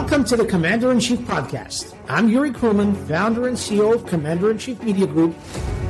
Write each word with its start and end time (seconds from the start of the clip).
Welcome 0.00 0.24
to 0.26 0.36
the 0.36 0.46
Commander 0.46 0.92
in 0.92 1.00
Chief 1.00 1.18
podcast. 1.18 1.92
I'm 2.08 2.28
Yuri 2.28 2.52
Kruman, 2.52 2.94
founder 3.08 3.48
and 3.48 3.56
CEO 3.56 3.92
of 3.92 4.06
Commander 4.06 4.52
in 4.52 4.56
Chief 4.56 4.80
Media 4.80 5.08
Group, 5.08 5.34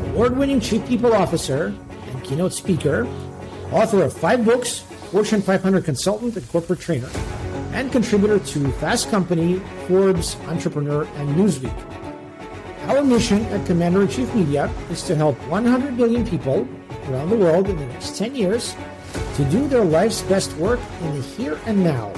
award 0.07 0.35
winning 0.35 0.61
Chief 0.61 0.85
People 0.89 1.13
Officer 1.13 1.75
and 2.07 2.25
keynote 2.25 2.55
speaker, 2.55 3.07
author 3.71 4.03
of 4.03 4.15
five 4.15 4.47
books, 4.47 4.79
Fortune 5.13 5.43
500 5.43 5.85
consultant 5.85 6.35
and 6.39 6.49
corporate 6.49 6.81
trainer, 6.81 7.11
and 7.73 7.93
contributor 7.93 8.39
to 8.39 8.73
Fast 8.81 9.11
Company, 9.11 9.61
Forbes, 9.87 10.37
Entrepreneur, 10.47 11.05
and 11.17 11.37
Newsweek. 11.37 11.79
Our 12.89 13.05
mission 13.05 13.45
at 13.53 13.67
Commander 13.67 14.03
in 14.03 14.09
Chief 14.09 14.35
Media 14.35 14.73
is 14.91 15.03
to 15.03 15.17
help 15.17 15.37
100 15.49 15.99
million 15.99 16.27
people 16.27 16.67
around 17.11 17.29
the 17.29 17.37
world 17.37 17.69
in 17.69 17.77
the 17.77 17.87
next 17.87 18.17
10 18.17 18.35
years 18.35 18.75
to 19.35 19.45
do 19.51 19.69
their 19.69 19.85
life's 19.85 20.23
best 20.23 20.57
work 20.57 20.81
in 21.03 21.15
the 21.15 21.21
here 21.21 21.61
and 21.67 21.85
now 21.85 22.11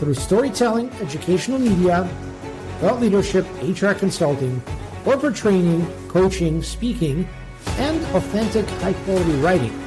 through 0.00 0.14
storytelling, 0.14 0.90
educational 0.94 1.58
media, 1.58 2.08
thought 2.80 3.00
leadership, 3.00 3.46
HR 3.62 3.92
consulting, 3.92 4.62
corporate 5.04 5.36
training, 5.36 5.86
coaching, 6.08 6.62
speaking, 6.62 7.28
and 7.76 8.02
authentic 8.16 8.66
high 8.80 8.94
quality 9.04 9.32
writing, 9.40 9.78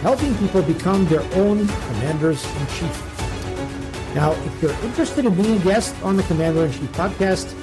helping 0.00 0.34
people 0.38 0.62
become 0.62 1.04
their 1.06 1.22
own 1.34 1.68
commanders 1.68 2.42
in 2.44 2.66
chief. 2.68 4.14
Now, 4.14 4.32
if 4.32 4.62
you're 4.62 4.84
interested 4.84 5.26
in 5.26 5.34
being 5.34 5.60
a 5.60 5.64
guest 5.64 5.94
on 6.02 6.16
the 6.16 6.22
Commander 6.24 6.64
in 6.64 6.72
Chief 6.72 6.90
podcast, 6.92 7.54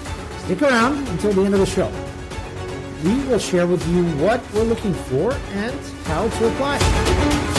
stick 0.46 0.62
around 0.62 1.08
until 1.10 1.34
the 1.34 1.42
end 1.44 1.56
of 1.56 1.60
the 1.60 1.66
show. 1.66 1.92
We 3.04 3.16
will 3.26 3.40
share 3.40 3.66
with 3.66 3.88
you 3.88 4.04
what 4.24 4.42
we're 4.54 4.64
looking 4.64 4.94
for 4.94 5.34
and 5.34 5.80
how 6.06 6.28
to 6.28 6.48
apply. 6.50 7.59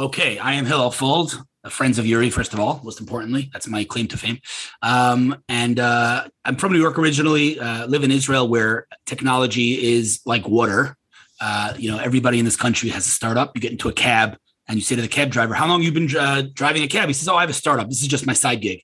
Okay, 0.00 0.38
I 0.38 0.54
am 0.54 0.64
Hillel 0.64 0.90
Fuld, 0.92 1.44
friends 1.68 1.98
of 1.98 2.06
Yuri, 2.06 2.30
first 2.30 2.54
of 2.54 2.58
all, 2.58 2.80
most 2.82 3.00
importantly. 3.00 3.50
That's 3.52 3.68
my 3.68 3.84
claim 3.84 4.08
to 4.08 4.16
fame. 4.16 4.38
Um, 4.80 5.42
and 5.46 5.78
uh, 5.78 6.26
I'm 6.42 6.56
from 6.56 6.72
New 6.72 6.80
York 6.80 6.98
originally, 6.98 7.60
uh, 7.60 7.86
live 7.86 8.02
in 8.02 8.10
Israel 8.10 8.48
where 8.48 8.86
technology 9.04 9.92
is 9.92 10.22
like 10.24 10.48
water. 10.48 10.96
Uh, 11.38 11.74
you 11.76 11.90
know, 11.90 11.98
everybody 11.98 12.38
in 12.38 12.46
this 12.46 12.56
country 12.56 12.88
has 12.88 13.06
a 13.06 13.10
startup. 13.10 13.52
You 13.54 13.60
get 13.60 13.72
into 13.72 13.90
a 13.90 13.92
cab 13.92 14.38
and 14.68 14.78
you 14.78 14.82
say 14.82 14.96
to 14.96 15.02
the 15.02 15.06
cab 15.06 15.28
driver, 15.28 15.52
How 15.52 15.66
long 15.66 15.82
you 15.82 15.92
been 15.92 16.16
uh, 16.16 16.44
driving 16.54 16.82
a 16.82 16.88
cab? 16.88 17.08
He 17.08 17.12
says, 17.12 17.28
Oh, 17.28 17.36
I 17.36 17.42
have 17.42 17.50
a 17.50 17.52
startup. 17.52 17.90
This 17.90 18.00
is 18.00 18.08
just 18.08 18.24
my 18.24 18.32
side 18.32 18.62
gig. 18.62 18.82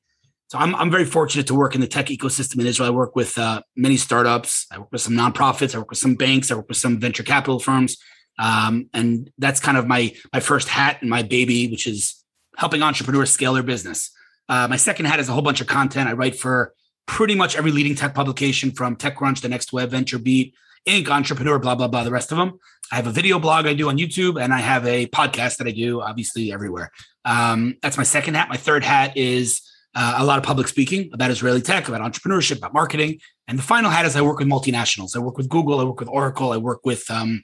So 0.48 0.58
I'm, 0.58 0.74
I'm 0.74 0.90
very 0.90 1.06
fortunate 1.06 1.46
to 1.46 1.54
work 1.54 1.74
in 1.74 1.80
the 1.80 1.88
tech 1.88 2.06
ecosystem 2.06 2.60
in 2.60 2.66
Israel. 2.66 2.88
I 2.88 2.92
work 2.92 3.16
with 3.16 3.38
uh, 3.38 3.62
many 3.74 3.96
startups. 3.96 4.66
I 4.70 4.80
work 4.80 4.92
with 4.92 5.00
some 5.00 5.14
nonprofits. 5.14 5.74
I 5.74 5.78
work 5.78 5.88
with 5.88 5.98
some 5.98 6.16
banks. 6.16 6.50
I 6.50 6.56
work 6.56 6.68
with 6.68 6.76
some 6.76 7.00
venture 7.00 7.22
capital 7.22 7.58
firms. 7.58 7.96
Um, 8.38 8.88
and 8.92 9.30
that's 9.38 9.60
kind 9.60 9.78
of 9.78 9.86
my 9.86 10.14
my 10.32 10.40
first 10.40 10.68
hat 10.68 10.98
and 11.00 11.10
my 11.10 11.22
baby, 11.22 11.68
which 11.68 11.86
is 11.86 12.22
helping 12.56 12.82
entrepreneurs 12.82 13.30
scale 13.30 13.54
their 13.54 13.62
business. 13.62 14.10
Uh, 14.48 14.66
my 14.68 14.76
second 14.76 15.06
hat 15.06 15.20
is 15.20 15.28
a 15.28 15.32
whole 15.32 15.42
bunch 15.42 15.60
of 15.60 15.66
content. 15.66 16.08
I 16.08 16.12
write 16.12 16.38
for 16.38 16.72
pretty 17.06 17.34
much 17.34 17.56
every 17.56 17.72
leading 17.72 17.94
tech 17.94 18.14
publication 18.14 18.70
from 18.70 18.96
TechCrunch, 18.96 19.40
The 19.40 19.48
Next 19.48 19.72
Web, 19.72 19.90
VentureBeat, 19.90 20.52
Inc., 20.86 21.08
Entrepreneur, 21.08 21.58
blah 21.58 21.74
blah 21.74 21.88
blah. 21.88 22.04
The 22.04 22.10
rest 22.10 22.32
of 22.32 22.38
them. 22.38 22.58
I 22.92 22.96
have 22.96 23.08
a 23.08 23.12
video 23.12 23.40
blog 23.40 23.66
I 23.66 23.74
do 23.74 23.88
on 23.88 23.98
YouTube, 23.98 24.40
and 24.40 24.54
I 24.54 24.60
have 24.60 24.86
a 24.86 25.06
podcast 25.06 25.56
that 25.56 25.66
I 25.66 25.72
do, 25.72 26.00
obviously 26.00 26.52
everywhere. 26.52 26.92
Um, 27.24 27.76
that's 27.82 27.96
my 27.96 28.04
second 28.04 28.34
hat. 28.34 28.48
My 28.48 28.56
third 28.56 28.84
hat 28.84 29.16
is 29.16 29.60
uh, 29.96 30.14
a 30.18 30.24
lot 30.24 30.38
of 30.38 30.44
public 30.44 30.68
speaking 30.68 31.10
about 31.12 31.30
Israeli 31.30 31.62
tech, 31.62 31.88
about 31.88 32.00
entrepreneurship, 32.00 32.58
about 32.58 32.74
marketing. 32.74 33.18
And 33.48 33.58
the 33.58 33.62
final 33.62 33.90
hat 33.90 34.06
is 34.06 34.14
I 34.14 34.20
work 34.20 34.38
with 34.38 34.46
multinationals. 34.46 35.16
I 35.16 35.18
work 35.18 35.36
with 35.36 35.48
Google. 35.48 35.80
I 35.80 35.84
work 35.84 35.98
with 35.98 36.08
Oracle. 36.08 36.52
I 36.52 36.58
work 36.58 36.84
with 36.84 37.10
um, 37.10 37.42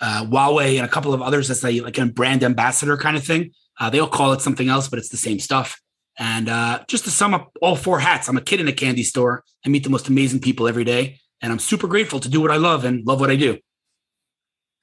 uh, 0.00 0.24
Huawei 0.24 0.76
and 0.76 0.86
a 0.86 0.88
couple 0.88 1.12
of 1.14 1.22
others 1.22 1.50
as 1.50 1.64
a 1.64 1.80
like 1.80 1.98
a 1.98 2.06
brand 2.06 2.42
ambassador 2.42 2.96
kind 2.96 3.16
of 3.16 3.24
thing. 3.24 3.52
Uh, 3.78 3.90
they 3.90 3.98
all 3.98 4.08
call 4.08 4.32
it 4.32 4.40
something 4.40 4.68
else, 4.68 4.88
but 4.88 4.98
it's 4.98 5.08
the 5.08 5.16
same 5.16 5.38
stuff. 5.38 5.80
And 6.18 6.48
uh, 6.48 6.84
just 6.86 7.04
to 7.04 7.10
sum 7.10 7.32
up 7.32 7.50
all 7.62 7.76
four 7.76 8.00
hats, 8.00 8.28
I'm 8.28 8.36
a 8.36 8.42
kid 8.42 8.60
in 8.60 8.68
a 8.68 8.72
candy 8.72 9.02
store. 9.02 9.42
I 9.64 9.68
meet 9.68 9.84
the 9.84 9.90
most 9.90 10.08
amazing 10.08 10.40
people 10.40 10.68
every 10.68 10.84
day, 10.84 11.18
and 11.40 11.50
I'm 11.52 11.58
super 11.58 11.86
grateful 11.86 12.20
to 12.20 12.28
do 12.28 12.40
what 12.40 12.50
I 12.50 12.56
love 12.56 12.84
and 12.84 13.06
love 13.06 13.20
what 13.20 13.30
I 13.30 13.36
do. 13.36 13.58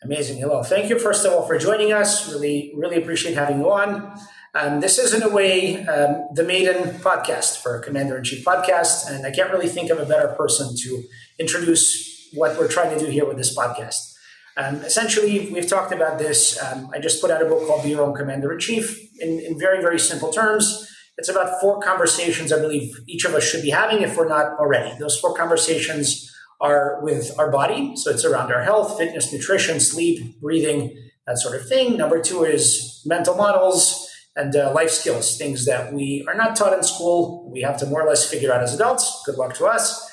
Amazing. 0.03 0.39
Hello. 0.39 0.63
Thank 0.63 0.89
you, 0.89 0.99
first 0.99 1.25
of 1.25 1.33
all, 1.33 1.45
for 1.45 1.57
joining 1.57 1.91
us. 1.91 2.31
Really, 2.31 2.73
really 2.75 2.97
appreciate 2.97 3.35
having 3.35 3.59
you 3.59 3.71
on. 3.71 4.15
Um, 4.53 4.79
this 4.79 4.97
is, 4.97 5.13
in 5.13 5.21
a 5.23 5.29
way, 5.29 5.85
um, 5.85 6.29
the 6.33 6.43
maiden 6.43 6.99
podcast 6.99 7.61
for 7.61 7.79
Commander 7.79 8.17
in 8.17 8.23
Chief 8.23 8.43
podcast. 8.43 9.09
And 9.09 9.25
I 9.25 9.31
can't 9.31 9.51
really 9.51 9.67
think 9.67 9.89
of 9.89 9.99
a 9.99 10.05
better 10.05 10.29
person 10.29 10.75
to 10.75 11.03
introduce 11.39 12.29
what 12.33 12.57
we're 12.57 12.67
trying 12.67 12.97
to 12.97 13.03
do 13.03 13.11
here 13.11 13.25
with 13.25 13.37
this 13.37 13.55
podcast. 13.55 14.13
Um, 14.57 14.77
essentially, 14.77 15.51
we've 15.51 15.67
talked 15.67 15.93
about 15.93 16.17
this. 16.17 16.61
Um, 16.61 16.89
I 16.93 16.99
just 16.99 17.21
put 17.21 17.29
out 17.29 17.43
a 17.43 17.45
book 17.45 17.67
called 17.67 17.83
Be 17.83 17.89
Your 17.89 18.01
Own 18.01 18.15
Commander 18.15 18.51
in 18.51 18.59
Chief 18.59 18.99
in, 19.19 19.39
in 19.39 19.59
very, 19.59 19.81
very 19.81 19.99
simple 19.99 20.31
terms. 20.31 20.91
It's 21.17 21.29
about 21.29 21.61
four 21.61 21.79
conversations 21.79 22.51
I 22.51 22.59
believe 22.59 22.95
each 23.07 23.23
of 23.23 23.33
us 23.33 23.43
should 23.43 23.61
be 23.61 23.69
having 23.69 24.01
if 24.01 24.17
we're 24.17 24.27
not 24.27 24.53
already. 24.59 24.97
Those 24.99 25.19
four 25.19 25.35
conversations 25.35 26.33
are 26.59 26.99
with 27.03 27.37
our 27.37 27.51
body. 27.51 27.95
So 27.95 28.09
it's 28.09 28.25
around 28.25 28.51
our 28.51 28.63
health, 28.63 28.97
fitness, 28.97 29.31
nutrition, 29.31 29.79
sleep, 29.79 30.39
breathing, 30.41 30.95
that 31.27 31.37
sort 31.37 31.59
of 31.59 31.67
thing. 31.67 31.97
Number 31.97 32.21
two 32.21 32.43
is 32.43 33.01
mental 33.05 33.35
models 33.35 34.09
and 34.35 34.55
uh, 34.55 34.71
life 34.73 34.91
skills, 34.91 35.37
things 35.37 35.65
that 35.65 35.93
we 35.93 36.25
are 36.27 36.35
not 36.35 36.55
taught 36.55 36.73
in 36.73 36.83
school. 36.83 37.49
We 37.51 37.61
have 37.61 37.77
to 37.79 37.85
more 37.85 38.01
or 38.01 38.09
less 38.09 38.29
figure 38.29 38.51
out 38.51 38.61
as 38.61 38.73
adults. 38.73 39.23
Good 39.25 39.35
luck 39.35 39.53
to 39.55 39.65
us. 39.65 40.06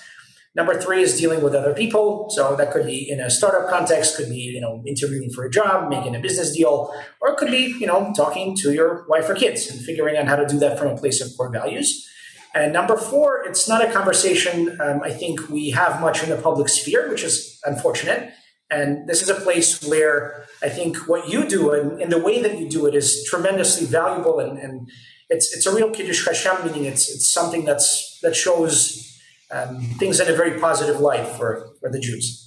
Number 0.56 0.80
three 0.80 1.02
is 1.02 1.18
dealing 1.18 1.42
with 1.42 1.54
other 1.54 1.74
people. 1.74 2.26
So 2.30 2.54
that 2.54 2.70
could 2.70 2.86
be 2.86 3.10
in 3.10 3.18
a 3.18 3.28
startup 3.28 3.68
context, 3.68 4.16
could 4.16 4.28
be, 4.28 4.36
you 4.36 4.60
know, 4.60 4.82
interviewing 4.86 5.30
for 5.30 5.44
a 5.44 5.50
job, 5.50 5.90
making 5.90 6.14
a 6.14 6.20
business 6.20 6.56
deal, 6.56 6.94
or 7.20 7.30
it 7.30 7.38
could 7.38 7.50
be, 7.50 7.74
you 7.80 7.86
know, 7.86 8.12
talking 8.16 8.56
to 8.58 8.72
your 8.72 9.04
wife 9.08 9.28
or 9.28 9.34
kids 9.34 9.68
and 9.68 9.80
figuring 9.80 10.16
out 10.16 10.28
how 10.28 10.36
to 10.36 10.46
do 10.46 10.58
that 10.60 10.78
from 10.78 10.88
a 10.88 10.96
place 10.96 11.20
of 11.20 11.36
core 11.36 11.50
values. 11.50 12.08
And 12.54 12.72
number 12.72 12.96
four, 12.96 13.44
it's 13.44 13.68
not 13.68 13.84
a 13.84 13.90
conversation 13.90 14.80
um, 14.80 15.02
I 15.02 15.10
think 15.10 15.48
we 15.48 15.70
have 15.70 16.00
much 16.00 16.22
in 16.22 16.30
the 16.30 16.36
public 16.36 16.68
sphere, 16.68 17.10
which 17.10 17.24
is 17.24 17.60
unfortunate. 17.64 18.32
And 18.70 19.08
this 19.08 19.22
is 19.22 19.28
a 19.28 19.34
place 19.34 19.82
where 19.84 20.46
I 20.62 20.68
think 20.68 21.08
what 21.08 21.28
you 21.28 21.48
do 21.48 21.72
and, 21.72 22.00
and 22.00 22.12
the 22.12 22.18
way 22.18 22.40
that 22.42 22.58
you 22.58 22.68
do 22.68 22.86
it 22.86 22.94
is 22.94 23.24
tremendously 23.28 23.86
valuable 23.86 24.38
and, 24.38 24.58
and 24.58 24.88
it's 25.30 25.54
it's 25.54 25.66
a 25.66 25.74
real 25.74 25.90
kiddush 25.90 26.26
Hashem, 26.26 26.64
meaning 26.64 26.84
it's 26.84 27.08
it's 27.10 27.28
something 27.30 27.64
that's 27.64 28.18
that 28.22 28.36
shows 28.36 29.13
um, 29.54 29.80
things 29.98 30.20
in 30.20 30.28
a 30.28 30.36
very 30.36 30.58
positive 30.58 31.00
light 31.00 31.26
for, 31.26 31.70
for 31.80 31.90
the 31.90 32.00
Jews. 32.00 32.40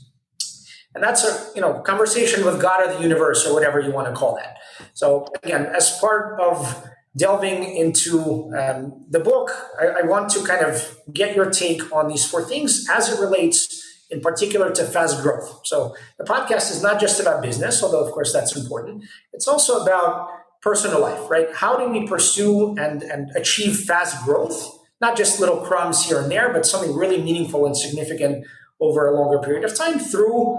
And 0.94 1.04
that's 1.04 1.24
a 1.24 1.52
you 1.56 1.62
know 1.62 1.74
conversation 1.82 2.44
with 2.44 2.60
God 2.62 2.88
or 2.88 2.94
the 2.94 3.02
universe 3.02 3.46
or 3.46 3.54
whatever 3.54 3.80
you 3.80 3.92
want 3.92 4.08
to 4.08 4.14
call 4.14 4.36
that. 4.36 4.58
So 4.94 5.28
again, 5.44 5.68
as 5.68 5.98
part 6.00 6.40
of 6.42 6.88
delving 7.16 7.64
into 7.64 8.52
um, 8.56 9.06
the 9.10 9.20
book, 9.20 9.52
I, 9.80 10.02
I 10.02 10.02
want 10.04 10.32
to 10.32 10.44
kind 10.44 10.66
of 10.66 10.98
get 11.14 11.36
your 11.36 11.50
take 11.50 11.92
on 11.96 12.08
these 12.08 12.26
four 12.26 12.44
things 12.44 12.88
as 12.90 13.10
it 13.10 13.20
relates 13.20 13.84
in 14.10 14.22
particular 14.22 14.72
to 14.72 14.86
fast 14.86 15.22
growth. 15.22 15.62
So 15.66 15.96
the 16.18 16.24
podcast 16.24 16.72
is 16.72 16.82
not 16.82 17.00
just 17.00 17.20
about 17.20 17.42
business, 17.42 17.84
although 17.84 18.04
of 18.04 18.12
course 18.12 18.34
that's 18.34 18.56
important. 18.56 19.04
It's 19.34 19.48
also 19.48 19.84
about 19.84 20.30
personal 20.62 21.02
life, 21.02 21.30
right? 21.30 21.48
How 21.54 21.78
do 21.78 21.90
we 21.90 22.08
pursue 22.08 22.76
and, 22.78 23.04
and 23.04 23.30
achieve 23.36 23.78
fast 23.82 24.24
growth 24.26 24.78
not 25.00 25.18
just 25.18 25.40
little 25.40 25.58
crumbs 25.58 26.06
here 26.06 26.20
and 26.20 26.32
there, 26.32 26.52
but 26.52 26.66
something 26.66 26.96
really 26.96 27.22
meaningful 27.22 27.66
and 27.66 27.78
significant 27.78 28.46
over 28.80 29.08
a 29.08 29.16
longer 29.16 29.40
period 29.40 29.64
of 29.64 29.76
time 29.76 30.00
through 30.00 30.58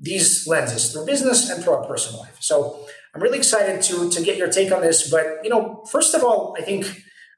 these 0.00 0.46
lenses, 0.46 0.92
through 0.92 1.06
business 1.06 1.48
and 1.48 1.62
through 1.62 1.74
our 1.74 1.86
personal 1.86 2.20
life. 2.20 2.36
So 2.40 2.86
I'm 3.14 3.22
really 3.22 3.38
excited 3.38 3.82
to 3.82 4.10
to 4.10 4.22
get 4.22 4.36
your 4.36 4.48
take 4.48 4.72
on 4.72 4.80
this. 4.80 5.10
But 5.10 5.44
you 5.44 5.50
know, 5.50 5.84
first 5.90 6.14
of 6.14 6.24
all, 6.24 6.56
I 6.58 6.62
think 6.62 6.86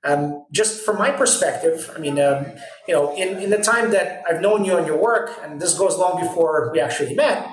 um, 0.04 0.44
just 0.52 0.84
from 0.84 0.98
my 0.98 1.10
perspective, 1.10 1.90
I 1.94 1.98
mean, 1.98 2.20
um, 2.20 2.46
you 2.86 2.94
know, 2.94 3.14
in, 3.16 3.38
in 3.38 3.50
the 3.50 3.58
time 3.58 3.90
that 3.90 4.22
I've 4.28 4.40
known 4.40 4.64
you 4.64 4.76
and 4.76 4.86
your 4.86 5.00
work, 5.00 5.30
and 5.42 5.60
this 5.60 5.76
goes 5.76 5.96
long 5.96 6.20
before 6.20 6.70
we 6.72 6.80
actually 6.80 7.14
met, 7.14 7.48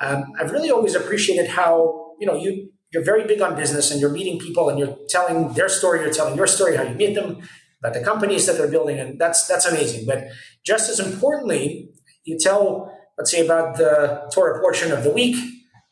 um, 0.00 0.32
I've 0.38 0.50
really 0.50 0.70
always 0.70 0.94
appreciated 0.94 1.48
how 1.48 2.14
you 2.20 2.26
know 2.26 2.34
you 2.34 2.70
you're 2.92 3.04
very 3.04 3.26
big 3.26 3.40
on 3.40 3.56
business 3.56 3.90
and 3.90 4.00
you're 4.00 4.10
meeting 4.10 4.38
people 4.38 4.68
and 4.68 4.78
you're 4.78 4.96
telling 5.08 5.54
their 5.54 5.68
story, 5.68 6.00
you're 6.00 6.12
telling 6.12 6.36
your 6.36 6.46
story, 6.46 6.76
how 6.76 6.82
you 6.82 6.94
meet 6.94 7.14
them, 7.14 7.40
about 7.82 7.94
the 7.94 8.04
companies 8.04 8.46
that 8.46 8.56
they're 8.56 8.70
building, 8.70 8.98
and 8.98 9.18
that's 9.18 9.46
that's 9.46 9.66
amazing. 9.66 10.06
But 10.06 10.28
just 10.64 10.88
as 10.88 11.00
importantly, 11.00 11.90
you 12.24 12.38
tell, 12.38 12.96
let's 13.18 13.30
say, 13.30 13.44
about 13.44 13.76
the 13.76 14.30
Torah 14.32 14.60
portion 14.60 14.92
of 14.92 15.02
the 15.02 15.10
week 15.10 15.36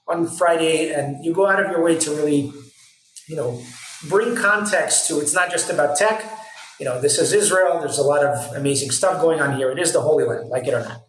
on 0.09 0.27
Friday, 0.27 0.93
and 0.93 1.25
you 1.25 1.35
go 1.35 1.49
out 1.49 1.63
of 1.63 1.71
your 1.71 1.83
way 1.83 1.99
to 1.99 2.11
really, 2.13 2.53
you 3.29 3.37
know, 3.37 3.61
bring 4.09 4.37
context 4.37 5.09
to. 5.09 5.21
It's 5.21 5.35
not 5.35 5.51
just 5.51 5.71
about 5.71 5.97
tech. 5.97 6.25
You 6.79 6.87
know, 6.87 7.01
this 7.01 7.19
is 7.19 7.33
Israel. 7.33 7.81
There's 7.81 7.99
a 7.99 8.03
lot 8.03 8.25
of 8.25 8.55
amazing 8.55 8.91
stuff 8.93 9.21
going 9.21 9.41
on 9.41 9.57
here. 9.57 9.71
It 9.71 9.79
is 9.79 9.93
the 9.93 10.01
Holy 10.01 10.25
Land, 10.25 10.49
like 10.49 10.67
it 10.67 10.75
or 10.75 10.81
not. 10.81 11.03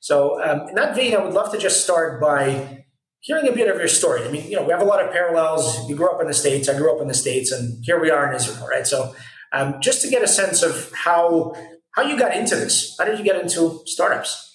So, 0.00 0.42
um, 0.42 0.68
in 0.68 0.74
that 0.74 0.94
vein, 0.96 1.14
I 1.14 1.18
would 1.22 1.34
love 1.34 1.52
to 1.52 1.58
just 1.58 1.84
start 1.84 2.20
by 2.20 2.84
hearing 3.20 3.48
a 3.48 3.52
bit 3.52 3.68
of 3.68 3.76
your 3.76 3.88
story. 3.88 4.22
I 4.24 4.30
mean, 4.30 4.46
you 4.50 4.56
know, 4.56 4.64
we 4.64 4.72
have 4.72 4.82
a 4.82 4.84
lot 4.84 5.02
of 5.02 5.12
parallels. 5.12 5.88
You 5.88 5.96
grew 5.96 6.10
up 6.10 6.20
in 6.20 6.26
the 6.26 6.34
States. 6.34 6.68
I 6.68 6.76
grew 6.76 6.94
up 6.94 7.00
in 7.00 7.08
the 7.08 7.14
States, 7.14 7.52
and 7.52 7.82
here 7.84 8.00
we 8.00 8.10
are 8.10 8.28
in 8.28 8.34
Israel, 8.34 8.66
right? 8.68 8.86
So, 8.86 9.14
um, 9.54 9.80
just 9.80 10.02
to 10.02 10.08
get 10.08 10.22
a 10.22 10.28
sense 10.28 10.62
of 10.62 10.92
how 10.92 11.54
how 11.92 12.02
you 12.02 12.18
got 12.18 12.34
into 12.34 12.56
this. 12.56 12.96
How 12.98 13.04
did 13.04 13.18
you 13.18 13.24
get 13.24 13.40
into 13.40 13.82
startups? 13.86 14.52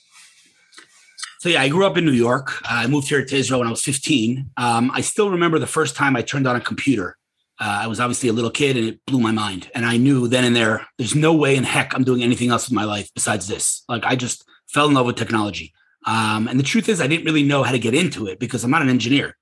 So 1.39 1.47
yeah, 1.47 1.61
I 1.61 1.69
grew 1.69 1.85
up 1.85 1.95
in 1.97 2.05
New 2.05 2.11
York. 2.11 2.61
Uh, 2.63 2.83
I 2.83 2.87
moved 2.87 3.07
here 3.07 3.23
to 3.23 3.35
Israel 3.35 3.59
when 3.61 3.67
I 3.67 3.71
was 3.71 3.81
15. 3.81 4.51
Um, 4.57 4.91
I 4.93 4.99
still 4.99 5.29
remember 5.29 5.57
the 5.57 5.67
first 5.67 5.95
time 5.95 6.17
I 6.17 6.21
turned 6.21 6.45
on 6.47 6.57
a 6.57 6.61
computer. 6.61 7.15
uh, 7.61 7.79
I 7.83 7.87
was 7.87 8.01
obviously 8.01 8.27
a 8.27 8.33
little 8.33 8.51
kid 8.51 8.75
and 8.75 8.85
it 8.85 9.05
blew 9.05 9.21
my 9.21 9.31
mind. 9.31 9.71
And 9.73 9.85
I 9.85 9.95
knew 9.95 10.27
then 10.27 10.43
and 10.43 10.53
there, 10.53 10.85
there's 10.97 11.15
no 11.15 11.33
way 11.33 11.55
in 11.55 11.63
heck 11.63 11.95
I'm 11.95 12.03
doing 12.03 12.23
anything 12.23 12.49
else 12.49 12.67
with 12.67 12.75
my 12.75 12.83
life 12.83 13.09
besides 13.13 13.47
this. 13.47 13.83
Like 13.87 14.03
I 14.05 14.17
just 14.17 14.43
fell 14.67 14.87
in 14.87 14.93
love 14.93 15.05
with 15.05 15.15
technology. 15.15 15.73
Um, 16.05 16.47
and 16.49 16.59
the 16.59 16.63
truth 16.63 16.89
is, 16.89 16.99
I 16.99 17.07
didn't 17.07 17.25
really 17.25 17.43
know 17.43 17.63
how 17.63 17.71
to 17.71 17.79
get 17.79 17.93
into 17.93 18.27
it 18.27 18.39
because 18.39 18.65
I'm 18.65 18.71
not 18.71 18.81
an 18.81 18.89
engineer. 18.89 19.37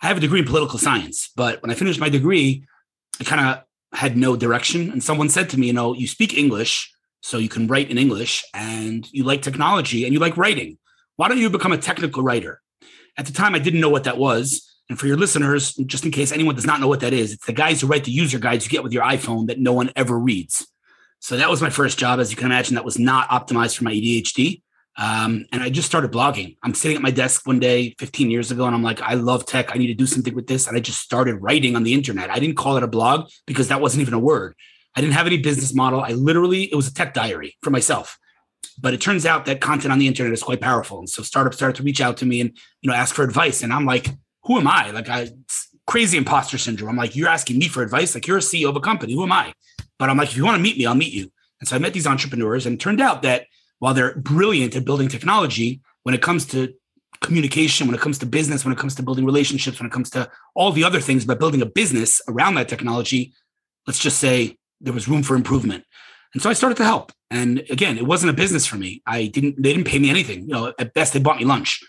I 0.00 0.08
have 0.08 0.16
a 0.16 0.20
degree 0.20 0.40
in 0.40 0.46
political 0.46 0.78
science, 0.78 1.30
but 1.36 1.62
when 1.62 1.70
I 1.70 1.74
finished 1.74 2.00
my 2.00 2.08
degree, 2.08 2.64
I 3.20 3.24
kind 3.24 3.46
of 3.46 3.64
had 3.92 4.16
no 4.16 4.36
direction. 4.36 4.90
And 4.90 5.02
someone 5.02 5.28
said 5.28 5.50
to 5.50 5.58
me, 5.58 5.68
you 5.68 5.72
know, 5.72 5.94
you 5.94 6.06
speak 6.06 6.36
English, 6.36 6.92
so 7.20 7.38
you 7.38 7.48
can 7.48 7.68
write 7.68 7.90
in 7.90 7.98
English, 7.98 8.44
and 8.52 9.08
you 9.12 9.24
like 9.24 9.42
technology 9.42 10.04
and 10.04 10.12
you 10.12 10.18
like 10.18 10.36
writing. 10.36 10.78
Why 11.16 11.28
don't 11.28 11.38
you 11.38 11.50
become 11.50 11.72
a 11.72 11.78
technical 11.78 12.22
writer? 12.22 12.60
At 13.16 13.26
the 13.26 13.32
time, 13.32 13.54
I 13.54 13.58
didn't 13.58 13.80
know 13.80 13.90
what 13.90 14.04
that 14.04 14.18
was. 14.18 14.68
And 14.88 14.98
for 14.98 15.06
your 15.06 15.16
listeners, 15.16 15.74
just 15.74 16.04
in 16.04 16.10
case 16.10 16.32
anyone 16.32 16.54
does 16.54 16.66
not 16.66 16.80
know 16.80 16.88
what 16.88 17.00
that 17.00 17.12
is, 17.12 17.32
it's 17.32 17.46
the 17.46 17.52
guys 17.52 17.80
who 17.80 17.86
write 17.86 18.04
the 18.04 18.10
user 18.10 18.38
guides 18.38 18.64
you 18.64 18.70
get 18.70 18.82
with 18.82 18.92
your 18.92 19.04
iPhone 19.04 19.46
that 19.46 19.58
no 19.58 19.72
one 19.72 19.90
ever 19.94 20.18
reads. 20.18 20.66
So 21.20 21.36
that 21.36 21.48
was 21.48 21.62
my 21.62 21.70
first 21.70 21.98
job. 21.98 22.18
As 22.18 22.30
you 22.30 22.36
can 22.36 22.46
imagine, 22.46 22.74
that 22.74 22.84
was 22.84 22.98
not 22.98 23.28
optimized 23.28 23.76
for 23.76 23.84
my 23.84 23.92
ADHD. 23.92 24.62
Um, 24.98 25.46
and 25.52 25.62
I 25.62 25.70
just 25.70 25.88
started 25.88 26.12
blogging. 26.12 26.56
I'm 26.62 26.74
sitting 26.74 26.96
at 26.96 27.02
my 27.02 27.10
desk 27.10 27.46
one 27.46 27.58
day 27.58 27.94
15 27.98 28.30
years 28.30 28.50
ago, 28.50 28.64
and 28.66 28.74
I'm 28.74 28.82
like, 28.82 29.00
I 29.00 29.14
love 29.14 29.46
tech. 29.46 29.74
I 29.74 29.78
need 29.78 29.86
to 29.86 29.94
do 29.94 30.06
something 30.06 30.34
with 30.34 30.46
this. 30.46 30.66
And 30.66 30.76
I 30.76 30.80
just 30.80 31.00
started 31.00 31.36
writing 31.36 31.76
on 31.76 31.82
the 31.82 31.94
internet. 31.94 32.30
I 32.30 32.38
didn't 32.38 32.56
call 32.56 32.76
it 32.76 32.82
a 32.82 32.88
blog 32.88 33.30
because 33.46 33.68
that 33.68 33.80
wasn't 33.80 34.02
even 34.02 34.14
a 34.14 34.18
word. 34.18 34.54
I 34.94 35.00
didn't 35.00 35.14
have 35.14 35.26
any 35.26 35.38
business 35.38 35.74
model. 35.74 36.00
I 36.00 36.10
literally, 36.10 36.64
it 36.64 36.74
was 36.74 36.88
a 36.88 36.94
tech 36.94 37.14
diary 37.14 37.56
for 37.62 37.70
myself. 37.70 38.18
But 38.80 38.94
it 38.94 39.00
turns 39.00 39.24
out 39.24 39.46
that 39.46 39.60
content 39.60 39.92
on 39.92 39.98
the 39.98 40.06
internet 40.06 40.32
is 40.32 40.42
quite 40.42 40.60
powerful. 40.60 40.98
And 40.98 41.08
so 41.08 41.22
startups 41.22 41.56
started 41.56 41.76
to 41.76 41.82
reach 41.82 42.00
out 42.00 42.18
to 42.18 42.26
me 42.26 42.40
and, 42.40 42.50
you 42.82 42.90
know, 42.90 42.94
ask 42.94 43.14
for 43.14 43.22
advice. 43.24 43.62
And 43.62 43.72
I'm 43.72 43.86
like, 43.86 44.08
who 44.44 44.58
am 44.58 44.66
I? 44.66 44.90
Like 44.90 45.08
I 45.08 45.30
crazy 45.86 46.16
imposter 46.16 46.58
syndrome. 46.58 46.90
I'm 46.90 46.96
like, 46.96 47.16
you're 47.16 47.28
asking 47.28 47.58
me 47.58 47.68
for 47.68 47.82
advice. 47.82 48.14
Like 48.14 48.26
you're 48.26 48.38
a 48.38 48.40
CEO 48.40 48.68
of 48.68 48.76
a 48.76 48.80
company. 48.80 49.14
Who 49.14 49.22
am 49.22 49.32
I? 49.32 49.52
But 49.98 50.10
I'm 50.10 50.16
like, 50.16 50.30
if 50.30 50.36
you 50.36 50.44
want 50.44 50.56
to 50.56 50.62
meet 50.62 50.78
me, 50.78 50.86
I'll 50.86 50.94
meet 50.94 51.12
you. 51.12 51.30
And 51.60 51.68
so 51.68 51.76
I 51.76 51.78
met 51.78 51.92
these 51.92 52.06
entrepreneurs 52.06 52.66
and 52.66 52.80
turned 52.80 53.00
out 53.00 53.22
that 53.22 53.46
while 53.82 53.94
they're 53.94 54.14
brilliant 54.14 54.76
at 54.76 54.84
building 54.84 55.08
technology, 55.08 55.80
when 56.04 56.14
it 56.14 56.22
comes 56.22 56.46
to 56.46 56.72
communication, 57.20 57.88
when 57.88 57.96
it 57.96 58.00
comes 58.00 58.16
to 58.16 58.26
business, 58.26 58.64
when 58.64 58.72
it 58.72 58.78
comes 58.78 58.94
to 58.94 59.02
building 59.02 59.24
relationships, 59.24 59.80
when 59.80 59.88
it 59.88 59.92
comes 59.92 60.08
to 60.08 60.30
all 60.54 60.70
the 60.70 60.84
other 60.84 61.00
things 61.00 61.24
about 61.24 61.40
building 61.40 61.60
a 61.62 61.66
business 61.66 62.22
around 62.28 62.54
that 62.54 62.68
technology, 62.68 63.34
let's 63.88 63.98
just 63.98 64.20
say 64.20 64.56
there 64.80 64.92
was 64.92 65.08
room 65.08 65.24
for 65.24 65.34
improvement. 65.34 65.82
And 66.32 66.40
so 66.40 66.48
I 66.48 66.52
started 66.52 66.76
to 66.76 66.84
help. 66.84 67.10
And 67.28 67.64
again, 67.70 67.98
it 67.98 68.06
wasn't 68.06 68.30
a 68.30 68.36
business 68.36 68.66
for 68.66 68.76
me. 68.76 69.02
I 69.04 69.26
didn't, 69.26 69.60
they 69.60 69.72
didn't 69.72 69.88
pay 69.88 69.98
me 69.98 70.10
anything. 70.10 70.42
You 70.42 70.54
know, 70.54 70.72
at 70.78 70.94
best 70.94 71.12
they 71.12 71.18
bought 71.18 71.38
me 71.38 71.44
lunch. 71.44 71.80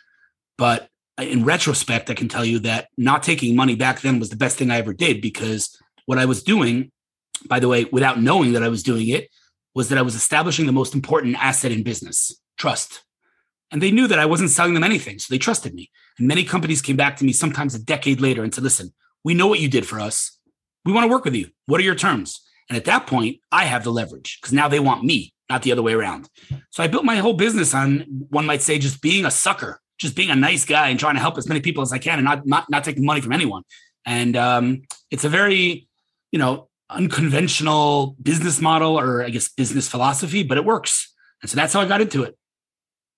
But 0.58 0.90
in 1.22 1.46
retrospect, 1.46 2.10
I 2.10 2.16
can 2.16 2.28
tell 2.28 2.44
you 2.44 2.58
that 2.62 2.88
not 2.98 3.22
taking 3.22 3.56
money 3.56 3.76
back 3.76 4.02
then 4.02 4.18
was 4.18 4.32
the 4.32 4.36
best 4.36 4.58
thing 4.58 4.72
I 4.72 4.78
ever 4.78 4.94
did 4.94 5.22
because 5.22 5.78
what 6.08 6.18
I 6.18 6.26
was 6.26 6.42
doing, 6.42 6.92
by 7.46 7.60
the 7.60 7.68
way, 7.68 7.86
without 7.86 8.20
knowing 8.20 8.54
that 8.54 8.64
I 8.64 8.70
was 8.70 8.82
doing 8.82 9.10
it, 9.10 9.30
was 9.76 9.90
that 9.90 9.98
I 9.98 10.04
was 10.04 10.16
establishing 10.16 10.66
the 10.66 10.72
most 10.72 10.94
important 10.94 11.36
asset 11.38 11.72
in 11.72 11.84
business 11.84 12.40
trust. 12.58 13.04
And 13.72 13.82
they 13.82 13.92
knew 13.92 14.08
that 14.08 14.20
I 14.20 14.26
wasn't 14.26 14.52
selling 14.52 14.76
them 14.76 14.84
anything. 14.84 15.18
So 15.18 15.34
they 15.34 15.40
trusted 15.40 15.74
me. 15.74 15.90
And 16.20 16.28
many 16.28 16.44
companies 16.44 16.82
came 16.82 16.96
back 16.96 17.18
to 17.18 17.26
me 17.26 17.34
sometimes 17.34 17.74
a 17.74 17.84
decade 17.84 18.22
later 18.22 18.44
and 18.44 18.54
said, 18.54 18.64
listen, 18.64 18.94
we 19.24 19.34
know 19.34 19.48
what 19.48 19.60
you 19.60 19.68
did 19.68 19.88
for 19.88 20.00
us. 20.00 20.38
We 20.86 20.94
want 20.94 21.06
to 21.06 21.10
work 21.10 21.26
with 21.26 21.34
you. 21.34 21.48
What 21.66 21.82
are 21.82 21.84
your 21.84 21.96
terms? 21.96 22.42
And 22.70 22.78
at 22.78 22.86
that 22.86 23.08
point, 23.08 23.38
I 23.52 23.66
have 23.66 23.84
the 23.84 23.92
leverage 23.92 24.38
because 24.40 24.54
now 24.54 24.68
they 24.68 24.80
want 24.80 25.04
me, 25.04 25.34
not 25.50 25.64
the 25.64 25.72
other 25.72 25.82
way 25.82 25.94
around. 25.94 26.30
So 26.70 26.84
I 26.84 26.88
built 26.88 27.04
my 27.04 27.16
whole 27.16 27.34
business 27.34 27.74
on, 27.74 28.06
one 28.30 28.46
might 28.46 28.62
say, 28.62 28.78
just 28.78 29.02
being 29.02 29.26
a 29.26 29.32
sucker, 29.32 29.82
just 29.98 30.16
being 30.16 30.30
a 30.30 30.36
nice 30.36 30.66
guy 30.66 30.90
and 30.90 31.00
trying 31.00 31.16
to 31.16 31.22
help 31.22 31.38
as 31.38 31.48
many 31.48 31.62
people 31.62 31.82
as 31.82 31.92
I 31.92 31.98
can 31.98 32.20
and 32.20 32.26
not, 32.26 32.46
not, 32.46 32.70
not 32.70 32.84
taking 32.84 33.06
money 33.06 33.22
from 33.22 33.32
anyone. 33.32 33.64
And 34.06 34.36
um, 34.36 34.84
it's 35.10 35.24
a 35.24 35.30
very, 35.30 35.88
you 36.32 36.40
know, 36.40 36.70
unconventional 36.94 38.16
business 38.22 38.62
model 38.62 39.00
or 39.00 39.24
I 39.24 39.30
guess 39.30 39.50
business 39.50 39.88
philosophy, 39.88 40.44
but 40.44 40.58
it 40.58 40.66
works. 40.66 41.14
And 41.42 41.50
so 41.50 41.56
that's 41.56 41.74
how 41.74 41.82
I 41.82 41.86
got 41.86 42.02
into 42.02 42.24
it. 42.24 42.38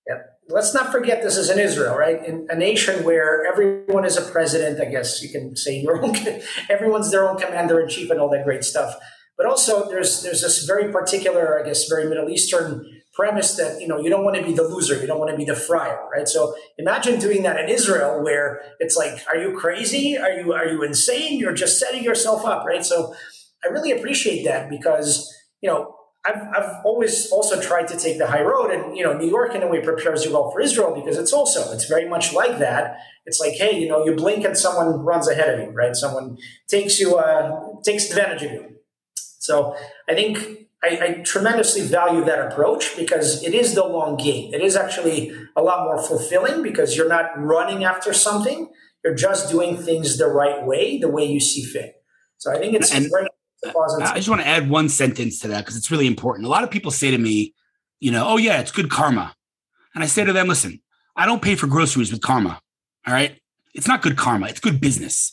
Yeah. 0.06 0.18
Let's 0.48 0.74
not 0.74 0.92
forget 0.92 1.22
this 1.22 1.36
is 1.36 1.50
in 1.50 1.58
Israel, 1.58 1.96
right? 1.96 2.24
In 2.24 2.46
a 2.50 2.56
nation 2.56 3.04
where 3.04 3.44
everyone 3.46 4.04
is 4.04 4.16
a 4.16 4.22
president, 4.22 4.80
I 4.80 4.90
guess 4.90 5.22
you 5.22 5.28
can 5.28 5.56
say 5.56 5.80
your 5.80 6.02
own 6.02 6.14
everyone's 6.70 7.10
their 7.10 7.28
own 7.28 7.36
commander 7.38 7.80
in 7.80 7.88
chief 7.88 8.10
and 8.10 8.20
all 8.20 8.30
that 8.30 8.44
great 8.44 8.64
stuff. 8.64 8.94
But 9.36 9.46
also 9.46 9.88
there's 9.88 10.22
there's 10.22 10.42
this 10.42 10.64
very 10.64 10.90
particular, 10.92 11.60
I 11.60 11.66
guess, 11.66 11.88
very 11.88 12.08
Middle 12.08 12.30
Eastern 12.30 12.84
premise 13.16 13.56
that 13.56 13.80
you 13.80 13.88
know 13.88 13.98
you 13.98 14.10
don't 14.10 14.24
want 14.24 14.36
to 14.36 14.42
be 14.44 14.52
the 14.52 14.62
loser 14.62 15.00
you 15.00 15.06
don't 15.06 15.18
want 15.18 15.30
to 15.30 15.36
be 15.38 15.44
the 15.44 15.56
friar 15.56 16.06
right 16.14 16.28
so 16.28 16.54
imagine 16.76 17.18
doing 17.18 17.42
that 17.42 17.58
in 17.58 17.66
israel 17.66 18.22
where 18.22 18.60
it's 18.78 18.94
like 18.94 19.24
are 19.28 19.38
you 19.38 19.56
crazy 19.56 20.18
are 20.18 20.32
you 20.32 20.52
are 20.52 20.66
you 20.66 20.82
insane 20.82 21.38
you're 21.38 21.54
just 21.54 21.80
setting 21.80 22.04
yourself 22.04 22.44
up 22.44 22.66
right 22.66 22.84
so 22.84 23.14
I 23.66 23.72
really 23.72 23.90
appreciate 23.90 24.44
that 24.44 24.70
because, 24.70 25.32
you 25.60 25.68
know, 25.68 25.94
I've, 26.24 26.42
I've 26.56 26.84
always 26.84 27.30
also 27.30 27.60
tried 27.60 27.88
to 27.88 27.96
take 27.96 28.18
the 28.18 28.26
high 28.26 28.42
road 28.42 28.70
and, 28.70 28.96
you 28.96 29.04
know, 29.04 29.16
New 29.16 29.28
York 29.28 29.54
in 29.54 29.62
a 29.62 29.68
way 29.68 29.80
prepares 29.80 30.24
you 30.24 30.32
well 30.32 30.50
for 30.50 30.60
Israel 30.60 30.94
because 30.94 31.18
it's 31.18 31.32
also, 31.32 31.72
it's 31.72 31.86
very 31.86 32.08
much 32.08 32.32
like 32.32 32.58
that. 32.58 32.98
It's 33.26 33.40
like, 33.40 33.52
hey, 33.52 33.78
you 33.78 33.88
know, 33.88 34.04
you 34.04 34.14
blink 34.14 34.44
and 34.44 34.56
someone 34.56 35.00
runs 35.04 35.28
ahead 35.28 35.54
of 35.54 35.60
you, 35.60 35.70
right? 35.70 35.94
Someone 35.94 36.36
takes 36.68 36.98
you, 36.98 37.16
uh, 37.16 37.60
takes 37.84 38.08
advantage 38.10 38.42
of 38.42 38.52
you. 38.52 38.76
So 39.38 39.76
I 40.08 40.14
think 40.14 40.66
I, 40.82 40.98
I, 41.00 41.12
tremendously 41.24 41.82
value 41.82 42.24
that 42.24 42.52
approach 42.52 42.96
because 42.96 43.42
it 43.44 43.54
is 43.54 43.74
the 43.74 43.84
long 43.84 44.16
game. 44.16 44.52
It 44.52 44.60
is 44.60 44.76
actually 44.76 45.32
a 45.54 45.62
lot 45.62 45.84
more 45.84 46.02
fulfilling 46.02 46.62
because 46.62 46.96
you're 46.96 47.08
not 47.08 47.30
running 47.36 47.84
after 47.84 48.12
something. 48.12 48.68
You're 49.04 49.14
just 49.14 49.50
doing 49.50 49.76
things 49.76 50.18
the 50.18 50.26
right 50.26 50.64
way, 50.66 50.98
the 50.98 51.08
way 51.08 51.24
you 51.24 51.38
see 51.38 51.64
fit. 51.64 52.02
So 52.38 52.52
I 52.52 52.58
think 52.58 52.74
it's 52.74 52.92
and, 52.92 53.08
very 53.10 53.28
I 53.64 54.16
just 54.16 54.28
want 54.28 54.42
to 54.42 54.46
add 54.46 54.68
one 54.68 54.88
sentence 54.88 55.40
to 55.40 55.48
that 55.48 55.60
because 55.64 55.76
it's 55.76 55.90
really 55.90 56.06
important. 56.06 56.46
A 56.46 56.50
lot 56.50 56.64
of 56.64 56.70
people 56.70 56.90
say 56.90 57.10
to 57.10 57.18
me, 57.18 57.54
you 58.00 58.10
know, 58.10 58.26
oh, 58.26 58.36
yeah, 58.36 58.60
it's 58.60 58.72
good 58.72 58.90
karma. 58.90 59.34
And 59.94 60.04
I 60.04 60.06
say 60.06 60.24
to 60.24 60.32
them, 60.32 60.48
listen, 60.48 60.80
I 61.16 61.26
don't 61.26 61.42
pay 61.42 61.54
for 61.54 61.66
groceries 61.66 62.12
with 62.12 62.20
karma. 62.20 62.60
All 63.06 63.14
right. 63.14 63.40
It's 63.74 63.88
not 63.88 64.02
good 64.02 64.16
karma, 64.16 64.46
it's 64.48 64.60
good 64.60 64.80
business. 64.80 65.32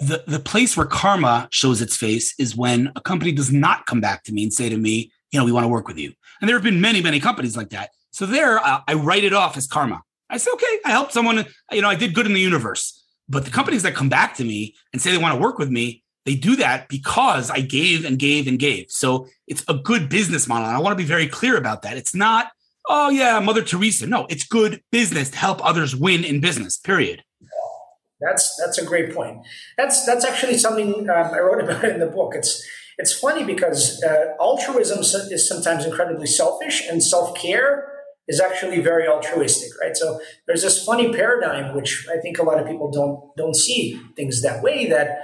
The, 0.00 0.22
the 0.26 0.38
place 0.38 0.76
where 0.76 0.86
karma 0.86 1.48
shows 1.50 1.82
its 1.82 1.96
face 1.96 2.34
is 2.38 2.54
when 2.54 2.92
a 2.94 3.00
company 3.00 3.32
does 3.32 3.50
not 3.50 3.86
come 3.86 4.00
back 4.00 4.22
to 4.24 4.32
me 4.32 4.44
and 4.44 4.52
say 4.52 4.68
to 4.68 4.76
me, 4.76 5.10
you 5.32 5.38
know, 5.38 5.44
we 5.44 5.52
want 5.52 5.64
to 5.64 5.68
work 5.68 5.88
with 5.88 5.98
you. 5.98 6.12
And 6.40 6.48
there 6.48 6.56
have 6.56 6.62
been 6.62 6.80
many, 6.80 7.02
many 7.02 7.18
companies 7.18 7.56
like 7.56 7.70
that. 7.70 7.90
So 8.10 8.24
there, 8.24 8.58
uh, 8.58 8.80
I 8.86 8.94
write 8.94 9.24
it 9.24 9.32
off 9.32 9.56
as 9.56 9.66
karma. 9.66 10.02
I 10.30 10.36
say, 10.36 10.50
okay, 10.52 10.78
I 10.84 10.90
helped 10.90 11.12
someone, 11.12 11.46
you 11.72 11.82
know, 11.82 11.88
I 11.88 11.94
did 11.94 12.14
good 12.14 12.26
in 12.26 12.32
the 12.32 12.40
universe. 12.40 13.02
But 13.28 13.44
the 13.44 13.50
companies 13.50 13.82
that 13.82 13.94
come 13.94 14.08
back 14.08 14.36
to 14.36 14.44
me 14.44 14.74
and 14.92 15.02
say 15.02 15.10
they 15.10 15.18
want 15.18 15.34
to 15.34 15.40
work 15.40 15.58
with 15.58 15.70
me, 15.70 16.04
they 16.28 16.34
do 16.34 16.56
that 16.56 16.90
because 16.90 17.50
I 17.50 17.62
gave 17.62 18.04
and 18.04 18.18
gave 18.18 18.46
and 18.46 18.58
gave. 18.58 18.90
So 18.90 19.28
it's 19.46 19.64
a 19.66 19.72
good 19.72 20.10
business 20.10 20.46
model. 20.46 20.66
And 20.66 20.76
I 20.76 20.78
want 20.78 20.92
to 20.92 21.02
be 21.02 21.08
very 21.08 21.26
clear 21.26 21.56
about 21.56 21.80
that. 21.82 21.96
It's 21.96 22.14
not, 22.14 22.50
oh, 22.86 23.08
yeah, 23.08 23.40
Mother 23.40 23.62
Teresa. 23.62 24.06
No, 24.06 24.26
it's 24.28 24.46
good 24.46 24.82
business 24.92 25.30
to 25.30 25.38
help 25.38 25.64
others 25.64 25.96
win 25.96 26.24
in 26.24 26.42
business, 26.42 26.76
period. 26.76 27.24
That's 28.20 28.54
that's 28.60 28.76
a 28.76 28.84
great 28.84 29.14
point. 29.14 29.46
That's 29.78 30.04
that's 30.04 30.24
actually 30.24 30.58
something 30.58 31.08
um, 31.08 31.30
I 31.32 31.38
wrote 31.38 31.62
about 31.64 31.84
in 31.94 31.98
the 31.98 32.08
book. 32.08 32.34
It's 32.34 32.62
it's 32.98 33.18
funny 33.18 33.44
because 33.44 34.02
uh, 34.02 34.34
altruism 34.38 34.98
is 34.98 35.48
sometimes 35.48 35.86
incredibly 35.86 36.26
selfish, 36.26 36.86
and 36.90 37.02
self 37.02 37.34
care 37.36 37.90
is 38.26 38.38
actually 38.38 38.80
very 38.80 39.06
altruistic, 39.08 39.70
right? 39.80 39.96
So 39.96 40.20
there's 40.46 40.62
this 40.62 40.84
funny 40.84 41.10
paradigm 41.12 41.74
which 41.74 42.06
I 42.12 42.18
think 42.20 42.38
a 42.38 42.42
lot 42.42 42.60
of 42.60 42.66
people 42.66 42.90
don't 42.90 43.34
don't 43.36 43.54
see 43.54 43.98
things 44.16 44.42
that 44.42 44.64
way. 44.64 44.86
That 44.88 45.20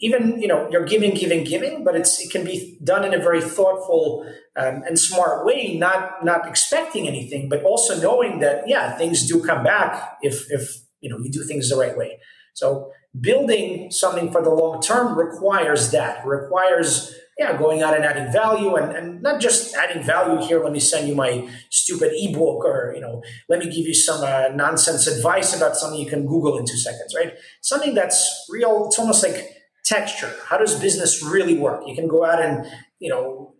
even 0.00 0.40
you 0.40 0.46
know 0.46 0.68
you're 0.70 0.84
giving 0.84 1.12
giving 1.14 1.44
giving 1.44 1.84
but 1.84 1.96
it's 1.96 2.20
it 2.20 2.30
can 2.30 2.44
be 2.44 2.78
done 2.84 3.04
in 3.04 3.12
a 3.12 3.18
very 3.18 3.40
thoughtful 3.40 4.24
um, 4.56 4.82
and 4.86 4.98
smart 4.98 5.44
way 5.44 5.76
not 5.76 6.24
not 6.24 6.46
expecting 6.46 7.08
anything 7.08 7.48
but 7.48 7.62
also 7.64 8.00
knowing 8.00 8.38
that 8.38 8.62
yeah 8.68 8.96
things 8.96 9.26
do 9.26 9.42
come 9.42 9.64
back 9.64 10.18
if 10.22 10.50
if 10.50 10.88
you 11.00 11.10
know 11.10 11.18
you 11.18 11.30
do 11.30 11.44
things 11.44 11.68
the 11.68 11.76
right 11.76 11.96
way. 11.96 12.18
So 12.54 12.90
building 13.18 13.90
something 13.90 14.30
for 14.32 14.42
the 14.42 14.50
long 14.50 14.80
term 14.80 15.16
requires 15.18 15.90
that 15.92 16.26
requires 16.26 17.14
yeah 17.38 17.56
going 17.56 17.82
out 17.82 17.94
and 17.94 18.04
adding 18.04 18.32
value 18.32 18.74
and, 18.74 18.94
and 18.94 19.22
not 19.22 19.40
just 19.40 19.74
adding 19.74 20.02
value 20.02 20.44
here 20.44 20.62
let 20.62 20.72
me 20.72 20.80
send 20.80 21.08
you 21.08 21.14
my 21.14 21.48
stupid 21.70 22.12
ebook 22.14 22.64
or 22.64 22.92
you 22.94 23.00
know 23.00 23.22
let 23.48 23.60
me 23.60 23.66
give 23.66 23.86
you 23.86 23.94
some 23.94 24.22
uh, 24.22 24.48
nonsense 24.54 25.06
advice 25.06 25.56
about 25.56 25.76
something 25.76 26.00
you 26.00 26.06
can 26.06 26.26
google 26.26 26.58
in 26.58 26.66
two 26.66 26.76
seconds 26.76 27.14
right? 27.16 27.34
Something 27.62 27.94
that's 27.94 28.46
real 28.50 28.86
it's 28.86 28.98
almost 28.98 29.22
like 29.22 29.57
texture. 29.88 30.32
How 30.46 30.58
does 30.58 30.78
business 30.78 31.22
really 31.22 31.56
work? 31.56 31.82
You 31.86 31.94
can 31.94 32.06
go 32.06 32.24
out 32.24 32.42
and, 32.42 32.66
you 32.98 33.08
know, 33.08 33.54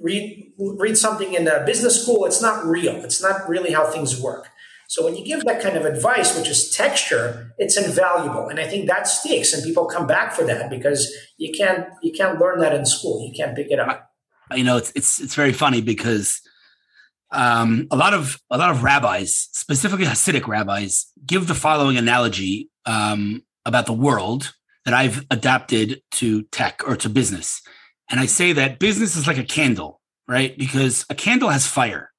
read 0.00 0.52
read 0.58 0.96
something 0.96 1.34
in 1.34 1.46
a 1.48 1.64
business 1.64 2.02
school. 2.02 2.24
It's 2.24 2.42
not 2.42 2.64
real. 2.66 2.96
It's 2.96 3.22
not 3.22 3.48
really 3.48 3.72
how 3.72 3.86
things 3.86 4.20
work. 4.20 4.48
So 4.88 5.04
when 5.04 5.16
you 5.16 5.24
give 5.24 5.44
that 5.44 5.60
kind 5.60 5.76
of 5.76 5.84
advice, 5.84 6.36
which 6.36 6.48
is 6.48 6.74
texture, 6.74 7.54
it's 7.58 7.76
invaluable, 7.76 8.48
and 8.48 8.58
I 8.58 8.66
think 8.66 8.88
that 8.88 9.06
sticks, 9.06 9.52
and 9.52 9.62
people 9.62 9.84
come 9.84 10.06
back 10.06 10.32
for 10.32 10.44
that 10.44 10.70
because 10.70 11.12
you 11.36 11.52
can't 11.52 11.86
you 12.02 12.12
can't 12.12 12.40
learn 12.40 12.60
that 12.60 12.74
in 12.74 12.86
school. 12.86 13.26
You 13.26 13.32
can't 13.36 13.54
pick 13.54 13.70
it 13.70 13.78
up. 13.78 14.10
You 14.54 14.64
know, 14.64 14.78
it's 14.78 14.90
it's 14.94 15.20
it's 15.20 15.34
very 15.34 15.52
funny 15.52 15.82
because 15.82 16.40
um, 17.30 17.86
a 17.90 17.96
lot 17.96 18.14
of 18.14 18.40
a 18.50 18.56
lot 18.56 18.70
of 18.70 18.82
rabbis, 18.82 19.48
specifically 19.52 20.06
Hasidic 20.06 20.48
rabbis, 20.48 21.12
give 21.26 21.48
the 21.48 21.54
following 21.54 21.98
analogy 21.98 22.70
um, 22.86 23.42
about 23.66 23.84
the 23.84 23.92
world 23.92 24.54
that 24.88 24.94
I've 24.94 25.26
adapted 25.30 26.00
to 26.12 26.44
tech 26.44 26.80
or 26.86 26.96
to 26.96 27.10
business. 27.10 27.60
And 28.08 28.18
I 28.18 28.24
say 28.24 28.54
that 28.54 28.78
business 28.78 29.16
is 29.16 29.26
like 29.26 29.36
a 29.36 29.44
candle, 29.44 30.00
right? 30.26 30.56
Because 30.56 31.04
a 31.10 31.14
candle 31.14 31.50
has 31.50 31.66
fire. 31.66 32.10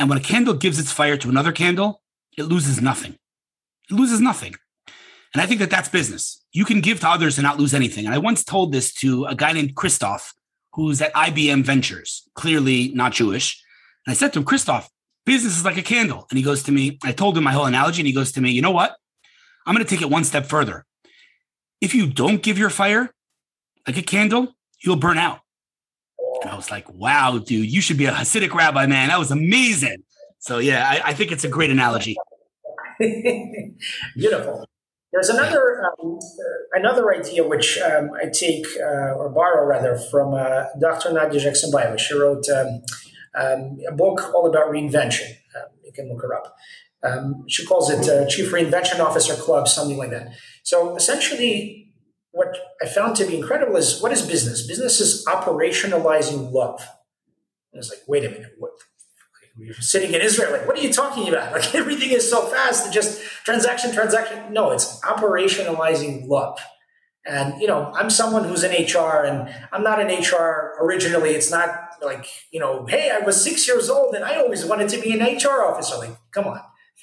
And 0.00 0.08
when 0.08 0.18
a 0.18 0.20
candle 0.20 0.54
gives 0.54 0.80
its 0.80 0.90
fire 0.90 1.16
to 1.16 1.28
another 1.28 1.52
candle, 1.52 2.02
it 2.36 2.46
loses 2.46 2.82
nothing. 2.82 3.14
It 3.88 3.94
loses 3.94 4.20
nothing. 4.20 4.56
And 5.32 5.40
I 5.40 5.46
think 5.46 5.60
that 5.60 5.70
that's 5.70 5.88
business. 5.88 6.44
You 6.50 6.64
can 6.64 6.80
give 6.80 6.98
to 6.98 7.08
others 7.08 7.38
and 7.38 7.44
not 7.44 7.60
lose 7.60 7.74
anything. 7.74 8.06
And 8.06 8.14
I 8.14 8.18
once 8.18 8.42
told 8.42 8.72
this 8.72 8.92
to 8.94 9.26
a 9.26 9.36
guy 9.36 9.52
named 9.52 9.76
Christoph, 9.76 10.34
who's 10.72 11.00
at 11.00 11.14
IBM 11.14 11.62
Ventures, 11.62 12.28
clearly 12.34 12.90
not 12.92 13.12
Jewish. 13.12 13.62
And 14.04 14.10
I 14.10 14.16
said 14.16 14.32
to 14.32 14.40
him, 14.40 14.44
Christoph, 14.44 14.90
business 15.24 15.56
is 15.56 15.64
like 15.64 15.78
a 15.78 15.82
candle. 15.82 16.26
And 16.28 16.38
he 16.38 16.42
goes 16.42 16.64
to 16.64 16.72
me, 16.72 16.98
I 17.04 17.12
told 17.12 17.38
him 17.38 17.44
my 17.44 17.52
whole 17.52 17.66
analogy, 17.66 18.00
and 18.00 18.08
he 18.08 18.12
goes 18.12 18.32
to 18.32 18.40
me, 18.40 18.50
you 18.50 18.62
know 18.62 18.72
what? 18.72 18.96
I'm 19.64 19.76
going 19.76 19.86
to 19.86 19.88
take 19.88 20.02
it 20.02 20.10
one 20.10 20.24
step 20.24 20.46
further. 20.46 20.86
If 21.80 21.94
you 21.94 22.06
don't 22.06 22.42
give 22.42 22.58
your 22.58 22.70
fire 22.70 23.10
like 23.86 23.96
a 23.96 24.02
candle, 24.02 24.54
you'll 24.82 24.96
burn 24.96 25.18
out. 25.18 25.40
And 26.42 26.50
I 26.50 26.56
was 26.56 26.70
like, 26.70 26.90
wow, 26.92 27.38
dude, 27.38 27.70
you 27.70 27.80
should 27.80 27.98
be 27.98 28.06
a 28.06 28.12
Hasidic 28.12 28.54
rabbi, 28.54 28.86
man. 28.86 29.08
That 29.08 29.18
was 29.18 29.30
amazing. 29.30 30.02
So, 30.38 30.58
yeah, 30.58 30.86
I, 30.88 31.10
I 31.10 31.14
think 31.14 31.32
it's 31.32 31.44
a 31.44 31.48
great 31.48 31.70
analogy. 31.70 32.16
Beautiful. 34.16 34.66
There's 35.12 35.28
another 35.28 35.84
um, 35.84 36.20
another 36.72 37.12
idea 37.12 37.46
which 37.46 37.78
um, 37.78 38.10
I 38.14 38.28
take 38.28 38.64
uh, 38.78 39.14
or 39.16 39.28
borrow 39.28 39.66
rather 39.66 39.98
from 39.98 40.34
uh, 40.34 40.66
Dr. 40.80 41.12
Nadia 41.12 41.40
Jackson 41.40 41.72
She 41.98 42.14
wrote 42.14 42.48
um, 42.48 42.82
um, 43.34 43.78
a 43.88 43.92
book 43.92 44.32
all 44.32 44.46
about 44.48 44.70
reinvention. 44.70 45.30
Um, 45.56 45.66
you 45.84 45.92
can 45.92 46.08
look 46.08 46.22
her 46.22 46.32
up. 46.34 46.54
Um, 47.02 47.44
she 47.48 47.64
calls 47.64 47.90
it 47.90 48.08
uh, 48.08 48.28
Chief 48.28 48.50
Reinvention 48.50 49.00
Officer 49.00 49.34
Club, 49.34 49.68
something 49.68 49.96
like 49.96 50.10
that. 50.10 50.32
So 50.62 50.96
essentially, 50.96 51.92
what 52.32 52.56
I 52.82 52.86
found 52.86 53.16
to 53.16 53.26
be 53.26 53.36
incredible 53.36 53.76
is 53.76 54.00
what 54.02 54.12
is 54.12 54.22
business? 54.22 54.66
Business 54.66 55.00
is 55.00 55.24
operationalizing 55.26 56.52
love. 56.52 56.86
And 57.72 57.80
it's 57.80 57.88
like, 57.88 58.00
wait 58.06 58.24
a 58.24 58.30
minute, 58.30 58.52
what? 58.58 58.72
You're 59.58 59.74
sitting 59.74 60.14
in 60.14 60.22
Israel, 60.22 60.52
like, 60.52 60.66
what 60.66 60.78
are 60.78 60.82
you 60.82 60.92
talking 60.92 61.28
about? 61.28 61.52
Like 61.60 61.74
everything 61.74 62.10
is 62.10 62.28
so 62.28 62.46
fast, 62.46 62.92
just 62.92 63.20
transaction, 63.44 63.92
transaction. 63.92 64.52
No, 64.52 64.70
it's 64.70 65.00
operationalizing 65.00 66.28
love. 66.28 66.58
And 67.26 67.60
you 67.60 67.66
know, 67.66 67.92
I'm 67.94 68.08
someone 68.08 68.44
who's 68.44 68.64
in 68.64 68.70
HR, 68.70 69.24
and 69.24 69.54
I'm 69.72 69.82
not 69.82 70.00
in 70.00 70.06
HR 70.06 70.76
originally. 70.80 71.30
It's 71.30 71.50
not 71.50 71.68
like 72.02 72.26
you 72.50 72.58
know, 72.58 72.86
hey, 72.86 73.10
I 73.10 73.18
was 73.18 73.42
six 73.42 73.68
years 73.68 73.90
old 73.90 74.14
and 74.14 74.24
I 74.24 74.36
always 74.36 74.64
wanted 74.64 74.88
to 74.90 75.00
be 75.00 75.12
an 75.12 75.20
HR 75.20 75.62
officer. 75.62 75.98
Like, 75.98 76.16
come 76.32 76.46
on, 76.46 76.60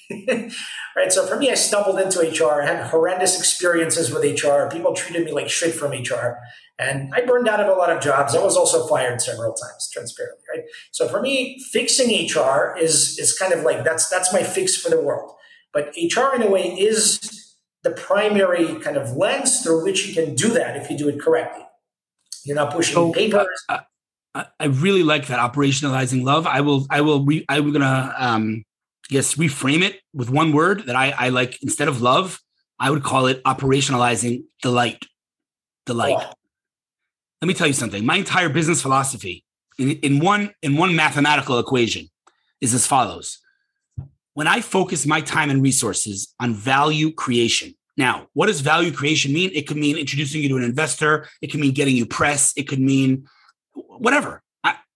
right? 0.96 1.12
So 1.12 1.26
for 1.26 1.38
me, 1.38 1.52
I 1.52 1.56
stumbled 1.56 2.00
into 2.00 2.20
HR. 2.20 2.62
I 2.62 2.66
had 2.66 2.88
horrendous 2.88 3.38
experiences 3.38 4.12
with 4.12 4.24
HR. 4.24 4.70
People 4.72 4.94
treated 4.94 5.26
me 5.26 5.32
like 5.32 5.50
shit 5.50 5.74
from 5.74 5.92
HR. 5.92 6.40
And 6.80 7.12
I 7.14 7.22
burned 7.22 7.48
out 7.48 7.60
of 7.60 7.68
a 7.68 7.74
lot 7.74 7.90
of 7.90 8.02
jobs. 8.02 8.36
I 8.36 8.44
was 8.44 8.56
also 8.56 8.88
fired 8.88 9.22
several 9.22 9.54
times, 9.54 9.90
transparently, 9.92 10.44
right? 10.54 10.64
So 10.92 11.08
for 11.08 11.22
me, 11.22 11.60
fixing 11.72 12.10
HR 12.10 12.76
is 12.78 13.18
is 13.18 13.38
kind 13.38 13.52
of 13.52 13.64
like 13.64 13.84
that's 13.84 14.08
that's 14.10 14.32
my 14.32 14.44
fix 14.44 14.78
for 14.78 14.90
the 14.90 15.02
world. 15.02 15.34
But 15.74 15.96
HR 15.98 16.36
in 16.36 16.44
a 16.44 16.50
way 16.50 16.68
is 16.68 17.56
the 17.84 17.92
primary 17.92 18.76
kind 18.80 18.96
of 18.96 19.16
lens 19.18 19.62
through 19.62 19.84
which 19.84 20.08
you 20.08 20.14
can 20.14 20.36
do 20.36 20.50
that 20.50 20.78
if 20.78 20.90
you 20.90 20.98
do 20.98 21.10
it 21.10 21.20
correctly. 21.20 21.66
You're 22.46 22.56
not 22.56 22.72
pushing 22.72 22.96
so, 22.96 23.12
papers. 23.12 23.48
Uh, 23.68 23.80
I 24.60 24.66
really 24.66 25.04
like 25.04 25.28
that 25.28 25.40
operationalizing 25.40 26.24
love. 26.24 26.46
I 26.46 26.62
will 26.62 26.86
I 26.90 27.02
will 27.02 27.26
re, 27.26 27.44
I'm 27.50 27.72
gonna 27.72 28.14
um 28.18 28.64
guess 29.10 29.36
reframe 29.36 29.82
it 29.82 30.02
with 30.14 30.30
one 30.30 30.52
word 30.52 30.86
that 30.88 30.96
I, 30.96 31.12
I 31.12 31.30
like 31.30 31.62
instead 31.62 31.88
of 31.88 32.02
love, 32.02 32.40
I 32.80 32.92
would 32.92 33.04
call 33.04 33.28
it 33.28 33.44
operationalizing 33.44 34.44
delight. 34.62 35.06
Delight. 35.86 36.16
Oh. 36.18 36.34
Let 37.42 37.48
me 37.48 37.54
tell 37.54 37.68
you 37.68 37.74
something. 37.74 38.06
My 38.06 38.18
entire 38.18 38.50
business 38.50 38.82
philosophy 38.82 39.46
in, 39.78 39.92
in 39.92 40.20
one 40.20 40.52
in 40.62 40.76
one 40.76 40.96
mathematical 40.96 41.60
equation 41.60 42.10
is 42.62 42.74
as 42.74 42.88
follows. 42.88 43.40
When 44.34 44.48
I 44.48 44.62
focus 44.62 45.06
my 45.06 45.22
time 45.22 45.50
and 45.50 45.64
resources 45.64 46.34
on 46.40 46.54
value 46.54 47.12
creation. 47.12 47.74
Now, 47.96 48.28
what 48.34 48.46
does 48.46 48.62
value 48.62 48.92
creation 48.92 49.34
mean? 49.34 49.50
It 49.56 49.68
could 49.68 49.78
mean 49.78 49.98
introducing 49.98 50.44
you 50.44 50.50
to 50.50 50.58
an 50.58 50.64
investor, 50.64 51.28
it 51.42 51.48
could 51.48 51.60
mean 51.60 51.74
getting 51.74 51.96
you 51.96 52.06
press, 52.06 52.54
it 52.56 52.68
could 52.68 52.80
mean 52.80 53.26
whatever. 53.74 54.44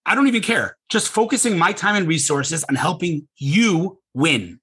I, 0.04 0.14
don't 0.14 0.28
even 0.28 0.42
care. 0.42 0.76
Just 0.88 1.08
focusing 1.08 1.58
my 1.58 1.72
time 1.72 1.96
and 1.96 2.06
resources 2.06 2.64
on 2.64 2.74
helping 2.74 3.28
you 3.36 4.00
win. 4.14 4.60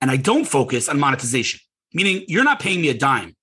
And 0.00 0.10
I 0.10 0.16
don't 0.16 0.44
focus 0.44 0.88
on 0.88 0.98
monetization, 0.98 1.60
meaning 1.92 2.24
you're 2.28 2.44
not 2.44 2.60
paying 2.60 2.80
me 2.80 2.88
a 2.88 2.94
dime. 2.96 3.36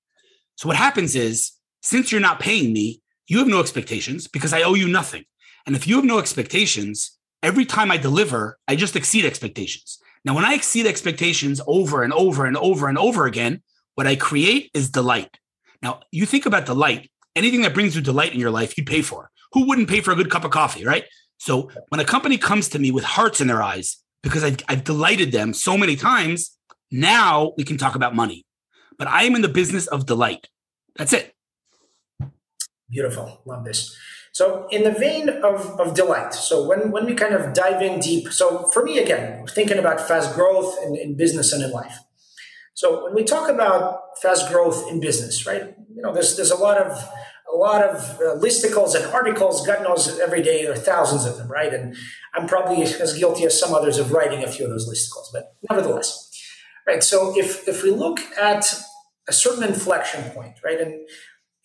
So 0.56 0.68
what 0.68 0.78
happens 0.78 1.16
is, 1.16 1.52
since 1.82 2.12
you're 2.12 2.22
not 2.22 2.40
paying 2.40 2.74
me, 2.74 3.02
you 3.28 3.40
have 3.40 3.48
no 3.48 3.60
expectations 3.60 4.28
because 4.28 4.54
I 4.54 4.64
owe 4.64 4.74
you 4.74 4.88
nothing. 4.88 5.26
And 5.66 5.76
if 5.76 5.88
you 5.88 5.98
have 5.98 6.06
no 6.06 6.18
expectations, 6.18 7.18
every 7.44 7.66
time 7.66 7.92
I 7.92 7.98
deliver, 7.98 8.58
I 8.68 8.76
just 8.76 8.96
exceed 8.96 9.26
expectations. 9.26 10.00
Now, 10.26 10.34
when 10.34 10.46
I 10.46 10.54
exceed 10.54 10.88
expectations 10.88 11.62
over 11.68 12.04
and 12.04 12.14
over 12.14 12.46
and 12.46 12.58
over 12.58 12.88
and 12.88 12.98
over 12.98 13.26
again, 13.26 13.62
what 13.96 14.08
I 14.08 14.16
create 14.16 14.72
is 14.74 14.90
delight. 14.90 15.38
Now, 15.82 16.02
you 16.12 16.26
think 16.26 16.46
about 16.46 16.66
delight, 16.66 17.12
anything 17.36 17.62
that 17.62 17.74
brings 17.74 17.96
you 17.96 18.02
delight 18.02 18.34
in 18.34 18.40
your 18.40 18.52
life, 18.52 18.78
you'd 18.78 18.88
pay 18.88 19.02
for. 19.02 19.30
Who 19.54 19.68
wouldn't 19.68 19.90
pay 19.90 20.02
for 20.02 20.12
a 20.12 20.16
good 20.16 20.30
cup 20.30 20.44
of 20.44 20.52
coffee, 20.52 20.86
right? 20.86 21.06
So 21.38 21.70
when 21.90 22.00
a 22.00 22.06
company 22.06 22.38
comes 22.38 22.70
to 22.70 22.80
me 22.80 22.92
with 22.92 23.04
hearts 23.04 23.42
in 23.42 23.48
their 23.48 23.62
eyes, 23.62 23.98
because 24.24 24.44
I've, 24.44 24.58
I've 24.68 24.84
delighted 24.84 25.32
them 25.32 25.54
so 25.54 25.78
many 25.78 25.96
times. 25.96 26.58
Now 26.92 27.54
we 27.58 27.64
can 27.64 27.78
talk 27.78 27.96
about 27.96 28.16
money, 28.16 28.46
but 28.98 29.08
I 29.08 29.24
am 29.24 29.36
in 29.36 29.42
the 29.42 29.48
business 29.48 29.88
of 29.88 30.06
delight. 30.06 30.48
That's 30.96 31.14
it. 31.14 31.34
Beautiful. 32.90 33.42
Love 33.46 33.66
this. 33.66 33.96
So, 34.32 34.68
in 34.70 34.84
the 34.84 34.92
vein 34.92 35.30
of, 35.30 35.80
of 35.80 35.96
delight, 35.96 36.34
so 36.34 36.68
when, 36.68 36.92
when 36.92 37.06
we 37.06 37.16
kind 37.16 37.34
of 37.34 37.54
dive 37.54 37.82
in 37.82 38.00
deep, 38.00 38.32
so 38.32 38.68
for 38.68 38.84
me, 38.84 39.00
again, 39.00 39.48
thinking 39.48 39.80
about 39.80 40.08
fast 40.08 40.36
growth 40.36 40.78
in, 40.86 40.96
in 40.96 41.18
business 41.18 41.52
and 41.52 41.64
in 41.64 41.72
life. 41.72 41.98
So, 42.76 43.06
when 43.06 43.16
we 43.16 43.24
talk 43.24 43.50
about 43.50 44.20
fast 44.22 44.48
growth 44.50 44.90
in 44.92 45.00
business, 45.00 45.48
right, 45.48 45.74
you 45.94 46.02
know, 46.04 46.14
there's, 46.14 46.36
there's 46.36 46.52
a 46.52 46.56
lot 46.56 46.78
of 46.78 47.04
a 47.52 47.56
lot 47.56 47.84
of 47.84 47.98
uh, 48.20 48.36
listicles 48.36 48.96
and 48.96 49.06
articles. 49.14 49.66
God 49.66 49.84
knows 49.84 50.20
every 50.20 50.42
day 50.42 50.64
there 50.64 50.74
are 50.74 50.76
thousands 50.76 51.26
of 51.26 51.38
them, 51.38 51.50
right? 51.50 51.74
And 51.74 51.96
I'm 52.34 52.48
probably 52.48 52.84
as 52.84 53.18
guilty 53.18 53.46
as 53.46 53.60
some 53.60 53.74
others 53.74 53.98
of 53.98 54.12
writing 54.12 54.44
a 54.44 54.48
few 54.48 54.66
of 54.66 54.72
those 54.72 54.90
listicles, 54.90 55.28
but 55.34 55.56
nevertheless, 55.70 56.30
right? 56.86 57.04
So 57.04 57.38
if 57.38 57.68
if 57.68 57.84
we 57.84 57.92
look 57.92 58.20
at 58.38 58.80
a 59.28 59.34
certain 59.34 59.64
inflection 59.64 60.30
point, 60.32 60.56
right, 60.64 60.80
and 60.80 60.94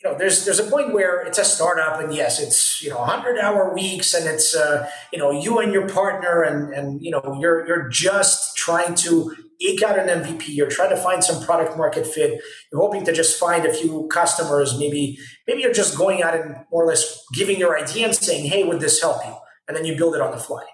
you 0.03 0.11
know, 0.11 0.19
there's 0.19 0.45
there's 0.45 0.59
a 0.59 0.65
point 0.65 0.93
where 0.93 1.21
it's 1.23 1.39
a 1.39 1.45
startup, 1.45 2.01
and 2.01 2.15
yes, 2.15 2.41
it's 2.41 2.83
you 2.83 2.91
know 2.91 2.99
100 2.99 3.39
hour 3.39 3.73
weeks, 3.73 4.15
and 4.15 4.27
it's 4.27 4.55
uh, 4.55 4.89
you 5.12 5.19
know 5.19 5.31
you 5.31 5.59
and 5.59 5.73
your 5.73 5.89
partner, 5.89 6.43
and 6.43 6.73
and 6.73 7.03
you 7.03 7.11
know 7.11 7.37
you're 7.41 7.67
you're 7.67 7.89
just 7.89 8.57
trying 8.57 8.95
to 8.97 9.35
eke 9.62 9.83
out 9.83 9.99
an 9.99 10.09
MVP. 10.09 10.49
You're 10.49 10.69
trying 10.69 10.90
to 10.90 10.97
find 10.97 11.23
some 11.23 11.45
product 11.45 11.76
market 11.76 12.07
fit. 12.07 12.40
You're 12.71 12.81
hoping 12.81 13.04
to 13.04 13.12
just 13.12 13.38
find 13.38 13.64
a 13.64 13.73
few 13.73 14.09
customers. 14.09 14.78
Maybe 14.78 15.19
maybe 15.47 15.62
you're 15.62 15.73
just 15.73 15.97
going 15.97 16.23
out 16.23 16.35
and 16.35 16.57
more 16.71 16.85
or 16.85 16.87
less 16.87 17.25
giving 17.33 17.59
your 17.59 17.78
idea 17.78 18.07
and 18.07 18.14
saying, 18.14 18.47
"Hey, 18.47 18.64
would 18.64 18.81
this 18.81 19.00
help 19.00 19.25
you?" 19.25 19.35
And 19.69 19.76
then 19.76 19.85
you 19.85 19.97
build 19.97 20.14
it 20.14 20.21
on 20.21 20.33
the 20.33 20.38
fly. 20.38 20.64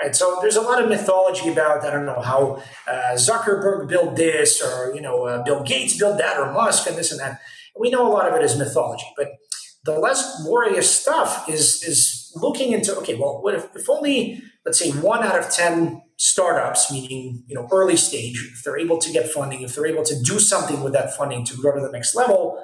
Right. 0.00 0.16
So 0.16 0.38
there's 0.40 0.56
a 0.56 0.62
lot 0.62 0.82
of 0.82 0.88
mythology 0.88 1.50
about 1.50 1.84
I 1.84 1.90
don't 1.90 2.06
know 2.06 2.20
how 2.20 2.62
uh, 2.88 3.14
Zuckerberg 3.16 3.86
built 3.88 4.16
this, 4.16 4.62
or 4.62 4.94
you 4.94 5.02
know 5.02 5.24
uh, 5.24 5.42
Bill 5.42 5.62
Gates 5.62 5.98
built 5.98 6.16
that, 6.18 6.38
or 6.38 6.52
Musk 6.52 6.88
and 6.88 6.96
this 6.96 7.10
and 7.10 7.20
that. 7.20 7.40
We 7.78 7.90
know 7.90 8.06
a 8.06 8.12
lot 8.12 8.26
of 8.26 8.34
it 8.34 8.42
is 8.42 8.56
mythology, 8.56 9.06
but 9.16 9.28
the 9.84 9.98
less 9.98 10.42
glorious 10.42 10.90
stuff 10.90 11.48
is 11.48 11.82
is 11.82 12.32
looking 12.34 12.72
into 12.72 12.96
okay, 12.96 13.14
well, 13.14 13.42
what 13.42 13.54
if, 13.54 13.66
if 13.74 13.90
only 13.90 14.42
let's 14.64 14.78
say 14.78 14.90
one 14.90 15.22
out 15.22 15.38
of 15.38 15.50
ten 15.50 16.02
startups, 16.20 16.92
meaning 16.92 17.42
you 17.46 17.54
know 17.54 17.66
early 17.72 17.96
stage, 17.96 18.52
if 18.52 18.62
they're 18.62 18.78
able 18.78 18.98
to 18.98 19.10
get 19.10 19.26
funding, 19.26 19.62
if 19.62 19.74
they're 19.74 19.86
able 19.86 20.04
to 20.04 20.14
do 20.22 20.38
something 20.38 20.82
with 20.82 20.92
that 20.92 21.16
funding 21.16 21.44
to 21.46 21.56
grow 21.56 21.74
to 21.74 21.80
the 21.80 21.90
next 21.90 22.14
level, 22.14 22.62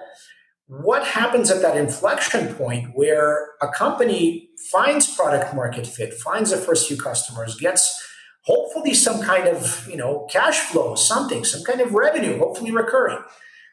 what 0.66 1.06
happens 1.06 1.50
at 1.50 1.62
that 1.62 1.74
inflection 1.74 2.54
point 2.54 2.90
where 2.94 3.52
a 3.62 3.68
company 3.68 4.50
finds 4.70 5.16
product 5.16 5.54
market 5.54 5.86
fit, 5.86 6.12
finds 6.12 6.50
the 6.50 6.58
first 6.58 6.86
few 6.86 6.98
customers, 6.98 7.56
gets 7.56 7.98
hopefully 8.44 8.92
some 8.92 9.22
kind 9.22 9.48
of 9.48 9.88
you 9.88 9.96
know 9.96 10.26
cash 10.30 10.58
flow, 10.58 10.94
something, 10.94 11.42
some 11.42 11.64
kind 11.64 11.80
of 11.80 11.94
revenue, 11.94 12.38
hopefully 12.38 12.70
recurring, 12.70 13.22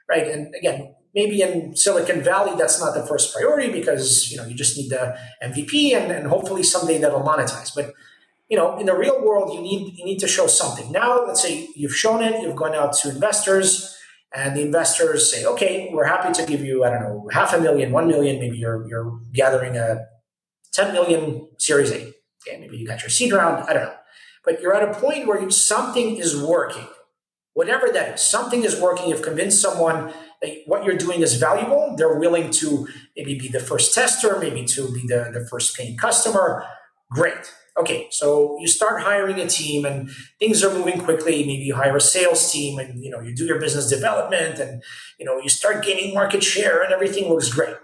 right? 0.09 0.27
And 0.27 0.55
again, 0.57 0.95
maybe 1.13 1.41
in 1.41 1.75
Silicon 1.75 2.21
Valley 2.21 2.55
that's 2.57 2.79
not 2.79 2.95
the 2.95 3.05
first 3.05 3.35
priority 3.35 3.69
because 3.69 4.31
you 4.31 4.37
know 4.37 4.45
you 4.45 4.55
just 4.55 4.77
need 4.77 4.89
the 4.91 5.17
MVP 5.43 5.93
and, 5.93 6.09
and 6.09 6.27
hopefully 6.27 6.63
someday 6.63 6.99
that'll 6.99 7.21
monetize, 7.21 7.75
but 7.75 7.91
you 8.53 8.60
know, 8.60 8.77
in 8.77 8.86
the 8.86 8.95
real 8.95 9.19
world, 9.25 9.51
you 9.51 9.62
need 9.62 9.98
you 9.98 10.05
need 10.05 10.19
to 10.19 10.27
show 10.27 10.45
something. 10.45 10.91
Now, 10.91 11.25
let's 11.25 11.41
say 11.41 11.69
you've 11.75 11.95
shown 11.95 12.22
it, 12.22 12.39
you've 12.39 12.55
gone 12.55 12.75
out 12.75 12.93
to 12.98 13.10
investors, 13.10 13.98
and 14.31 14.55
the 14.55 14.62
investors 14.62 15.31
say, 15.31 15.43
"Okay, 15.43 15.89
we're 15.91 16.05
happy 16.05 16.31
to 16.39 16.45
give 16.45 16.62
you, 16.62 16.83
I 16.83 16.91
don't 16.91 17.01
know, 17.01 17.27
half 17.31 17.51
a 17.51 17.60
million, 17.60 17.91
one 17.91 18.07
million. 18.07 18.39
Maybe 18.39 18.57
you're 18.60 18.88
you're 18.88 19.19
gathering 19.33 19.75
a 19.75 20.05
ten 20.72 20.93
million 20.93 21.48
Series 21.57 21.89
A. 21.89 22.13
Okay, 22.41 22.60
maybe 22.60 22.77
you 22.77 22.86
got 22.86 23.01
your 23.01 23.10
seed 23.10 23.33
round. 23.33 23.67
I 23.67 23.74
don't 23.74 23.86
know, 23.86 23.95
but 24.45 24.62
you're 24.62 24.75
at 24.75 24.88
a 24.88 24.93
point 25.00 25.25
where 25.25 25.50
something 25.50 26.17
is 26.17 26.39
working, 26.39 26.89
whatever 27.55 27.89
that 27.89 28.07
is. 28.13 28.22
Something 28.22 28.63
is 28.63 28.79
working. 28.79 29.10
You've 29.10 29.24
convinced 29.24 29.63
someone 29.63 30.13
that 30.43 30.51
what 30.67 30.83
you're 30.86 31.01
doing 31.07 31.22
is 31.22 31.38
valuable, 31.38 31.95
they're 31.98 32.19
willing 32.19 32.51
to 32.62 32.88
maybe 33.17 33.33
be 33.39 33.48
the 33.48 33.60
first 33.60 33.95
tester, 33.95 34.38
maybe 34.39 34.63
to 34.75 34.93
be 34.93 35.01
the, 35.07 35.31
the 35.33 35.43
first 35.50 35.75
paying 35.75 35.98
customer. 35.98 36.63
Great. 37.10 37.45
Okay, 37.75 38.08
so 38.12 38.58
you 38.60 38.68
start 38.68 39.01
hiring 39.01 39.39
a 39.39 39.48
team 39.48 39.84
and 39.84 40.12
things 40.38 40.63
are 40.63 40.72
moving 40.72 41.00
quickly. 41.00 41.44
Maybe 41.44 41.63
you 41.63 41.75
hire 41.75 41.98
a 41.98 42.01
sales 42.01 42.51
team 42.51 42.77
and 42.77 43.03
you 43.03 43.10
know 43.10 43.20
you 43.20 43.36
do 43.36 43.46
your 43.46 43.60
business 43.60 43.89
development 43.89 44.60
and 44.60 44.84
you 45.20 45.25
know 45.25 45.39
you 45.39 45.50
start 45.50 45.84
gaining 45.84 46.13
market 46.13 46.44
share 46.44 46.84
and 46.84 46.94
everything 46.94 47.30
looks 47.30 47.50
great. 47.51 47.75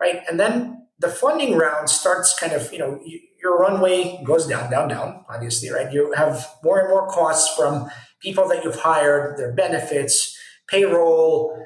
Right. 0.00 0.22
And 0.28 0.38
then 0.38 0.86
the 0.98 1.08
funding 1.08 1.56
round 1.56 1.90
starts 1.90 2.38
kind 2.38 2.52
of, 2.52 2.72
you 2.72 2.78
know, 2.78 3.00
your 3.42 3.58
runway 3.58 4.22
goes 4.24 4.46
down, 4.46 4.70
down, 4.70 4.88
down, 4.88 5.24
obviously, 5.28 5.70
right? 5.70 5.92
You 5.92 6.12
have 6.12 6.48
more 6.64 6.80
and 6.80 6.88
more 6.88 7.08
costs 7.08 7.54
from 7.56 7.90
people 8.20 8.48
that 8.48 8.64
you've 8.64 8.80
hired, 8.80 9.36
their 9.36 9.52
benefits, 9.52 10.38
payroll. 10.68 11.64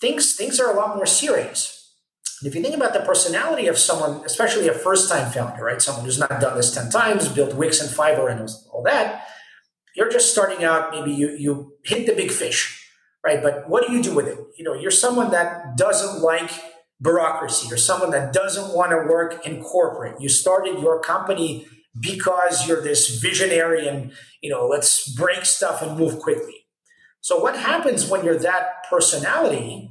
Things, 0.00 0.34
things 0.36 0.58
are 0.58 0.72
a 0.72 0.76
lot 0.76 0.96
more 0.96 1.06
serious. 1.06 1.79
If 2.42 2.54
you 2.54 2.62
think 2.62 2.74
about 2.74 2.94
the 2.94 3.00
personality 3.00 3.66
of 3.66 3.76
someone, 3.76 4.24
especially 4.24 4.66
a 4.68 4.72
first 4.72 5.10
time 5.10 5.30
founder, 5.30 5.62
right? 5.62 5.80
Someone 5.82 6.04
who's 6.04 6.18
not 6.18 6.40
done 6.40 6.56
this 6.56 6.74
10 6.74 6.90
times, 6.90 7.28
built 7.28 7.54
Wix 7.54 7.80
and 7.80 7.90
Fiverr 7.90 8.30
and 8.30 8.48
all 8.72 8.82
that, 8.84 9.26
you're 9.94 10.10
just 10.10 10.32
starting 10.32 10.64
out, 10.64 10.92
maybe 10.92 11.12
you, 11.12 11.30
you 11.30 11.74
hit 11.84 12.06
the 12.06 12.14
big 12.14 12.30
fish, 12.30 12.82
right? 13.24 13.42
But 13.42 13.68
what 13.68 13.86
do 13.86 13.92
you 13.92 14.02
do 14.02 14.14
with 14.14 14.26
it? 14.26 14.38
You 14.56 14.64
know, 14.64 14.74
you're 14.74 14.90
someone 14.90 15.30
that 15.32 15.76
doesn't 15.76 16.22
like 16.22 16.50
bureaucracy. 17.02 17.68
You're 17.68 17.76
someone 17.76 18.10
that 18.10 18.32
doesn't 18.32 18.74
want 18.74 18.90
to 18.92 18.96
work 18.96 19.46
in 19.46 19.62
corporate. 19.62 20.20
You 20.20 20.28
started 20.28 20.80
your 20.80 21.00
company 21.00 21.66
because 21.98 22.68
you're 22.68 22.82
this 22.82 23.20
visionary 23.20 23.88
and, 23.88 24.12
you 24.40 24.50
know, 24.50 24.66
let's 24.66 25.10
break 25.10 25.44
stuff 25.44 25.82
and 25.82 25.98
move 25.98 26.18
quickly. 26.18 26.66
So 27.20 27.38
what 27.38 27.58
happens 27.58 28.08
when 28.08 28.24
you're 28.24 28.38
that 28.38 28.84
personality 28.88 29.90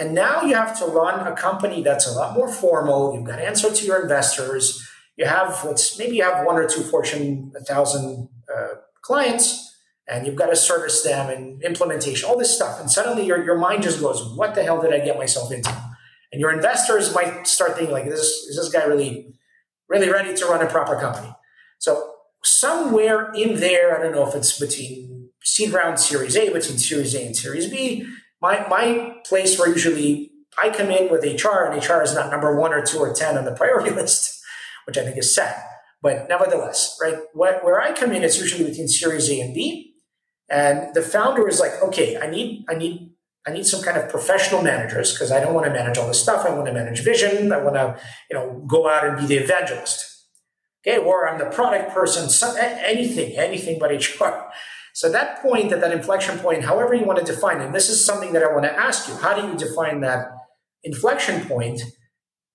and 0.00 0.14
now 0.14 0.40
you 0.40 0.54
have 0.54 0.78
to 0.78 0.86
run 0.86 1.26
a 1.26 1.36
company 1.36 1.82
that's 1.82 2.06
a 2.06 2.12
lot 2.12 2.34
more 2.34 2.50
formal. 2.50 3.14
You've 3.14 3.26
got 3.26 3.36
to 3.36 3.46
answer 3.46 3.70
to 3.70 3.86
your 3.86 4.00
investors. 4.00 4.82
You 5.18 5.26
have, 5.26 5.62
maybe 5.98 6.16
you 6.16 6.22
have 6.22 6.46
one 6.46 6.56
or 6.56 6.66
two 6.66 6.80
Fortune 6.80 7.50
1000 7.52 8.28
uh, 8.48 8.68
clients 9.02 9.76
and 10.08 10.26
you've 10.26 10.36
got 10.36 10.46
to 10.46 10.56
service 10.56 11.02
them 11.02 11.28
and 11.28 11.62
implementation, 11.62 12.26
all 12.30 12.38
this 12.38 12.56
stuff. 12.56 12.80
And 12.80 12.90
suddenly 12.90 13.26
your, 13.26 13.44
your 13.44 13.58
mind 13.58 13.82
just 13.82 14.00
goes, 14.00 14.24
what 14.34 14.54
the 14.54 14.62
hell 14.62 14.80
did 14.80 14.94
I 14.94 15.04
get 15.04 15.18
myself 15.18 15.52
into? 15.52 15.70
And 16.32 16.40
your 16.40 16.50
investors 16.50 17.14
might 17.14 17.46
start 17.46 17.76
thinking 17.76 17.92
like, 17.92 18.06
this, 18.06 18.20
is 18.20 18.56
this 18.56 18.70
guy 18.70 18.86
really, 18.86 19.34
really 19.86 20.10
ready 20.10 20.34
to 20.34 20.46
run 20.46 20.62
a 20.62 20.66
proper 20.66 20.98
company? 20.98 21.30
So 21.78 22.14
somewhere 22.42 23.30
in 23.34 23.60
there, 23.60 23.98
I 23.98 24.02
don't 24.02 24.14
know 24.14 24.26
if 24.26 24.34
it's 24.34 24.58
between 24.58 25.28
seed 25.42 25.74
round 25.74 26.00
Series 26.00 26.36
A, 26.36 26.46
between 26.46 26.78
Series 26.78 27.14
A 27.14 27.26
and 27.26 27.36
Series 27.36 27.68
B, 27.68 28.06
my, 28.40 28.66
my 28.68 29.16
place 29.24 29.58
where 29.58 29.68
usually 29.68 30.30
I 30.60 30.70
come 30.70 30.90
in 30.90 31.10
with 31.10 31.22
HR 31.22 31.64
and 31.64 31.82
HR 31.82 32.02
is 32.02 32.14
not 32.14 32.30
number 32.30 32.58
one 32.58 32.72
or 32.72 32.82
two 32.82 32.98
or 32.98 33.12
10 33.12 33.38
on 33.38 33.44
the 33.44 33.52
priority 33.52 33.90
list, 33.94 34.40
which 34.86 34.98
I 34.98 35.04
think 35.04 35.16
is 35.16 35.34
sad. 35.34 35.62
But 36.02 36.28
nevertheless, 36.28 36.96
right, 37.02 37.18
where 37.34 37.80
I 37.80 37.92
come 37.92 38.12
in, 38.12 38.22
it's 38.22 38.40
usually 38.40 38.68
between 38.68 38.88
Series 38.88 39.30
A 39.30 39.40
and 39.40 39.54
B. 39.54 39.94
And 40.48 40.94
the 40.94 41.02
founder 41.02 41.46
is 41.46 41.60
like, 41.60 41.72
okay, 41.82 42.16
I 42.16 42.28
need, 42.28 42.64
I 42.68 42.74
need 42.74 43.10
I 43.46 43.52
need 43.52 43.66
some 43.66 43.82
kind 43.82 43.96
of 43.96 44.10
professional 44.10 44.62
managers 44.62 45.12
because 45.12 45.32
I 45.32 45.40
don't 45.40 45.54
want 45.54 45.66
to 45.66 45.72
manage 45.72 45.96
all 45.96 46.06
this 46.06 46.22
stuff. 46.22 46.44
I 46.44 46.50
want 46.50 46.66
to 46.66 46.74
manage 46.74 47.00
vision. 47.00 47.52
I 47.52 47.58
want 47.58 47.74
to, 47.76 47.98
you 48.30 48.36
know, 48.36 48.62
go 48.66 48.88
out 48.88 49.06
and 49.06 49.16
be 49.16 49.26
the 49.26 49.42
evangelist. 49.42 50.26
Okay, 50.86 50.98
or 50.98 51.28
I'm 51.28 51.38
the 51.38 51.46
product 51.46 51.92
person. 51.92 52.28
Some, 52.28 52.56
anything, 52.58 53.36
anything 53.38 53.78
but 53.78 53.90
HR. 53.90 54.50
So 54.94 55.10
that 55.10 55.40
point, 55.42 55.72
at 55.72 55.80
that 55.80 55.92
inflection 55.92 56.38
point, 56.38 56.64
however 56.64 56.94
you 56.94 57.04
want 57.04 57.24
to 57.24 57.24
define 57.24 57.60
it, 57.60 57.72
this 57.72 57.88
is 57.88 58.04
something 58.04 58.32
that 58.32 58.42
I 58.42 58.52
want 58.52 58.64
to 58.64 58.72
ask 58.72 59.08
you. 59.08 59.14
How 59.14 59.34
do 59.34 59.46
you 59.46 59.56
define 59.56 60.00
that 60.00 60.32
inflection 60.82 61.46
point? 61.46 61.82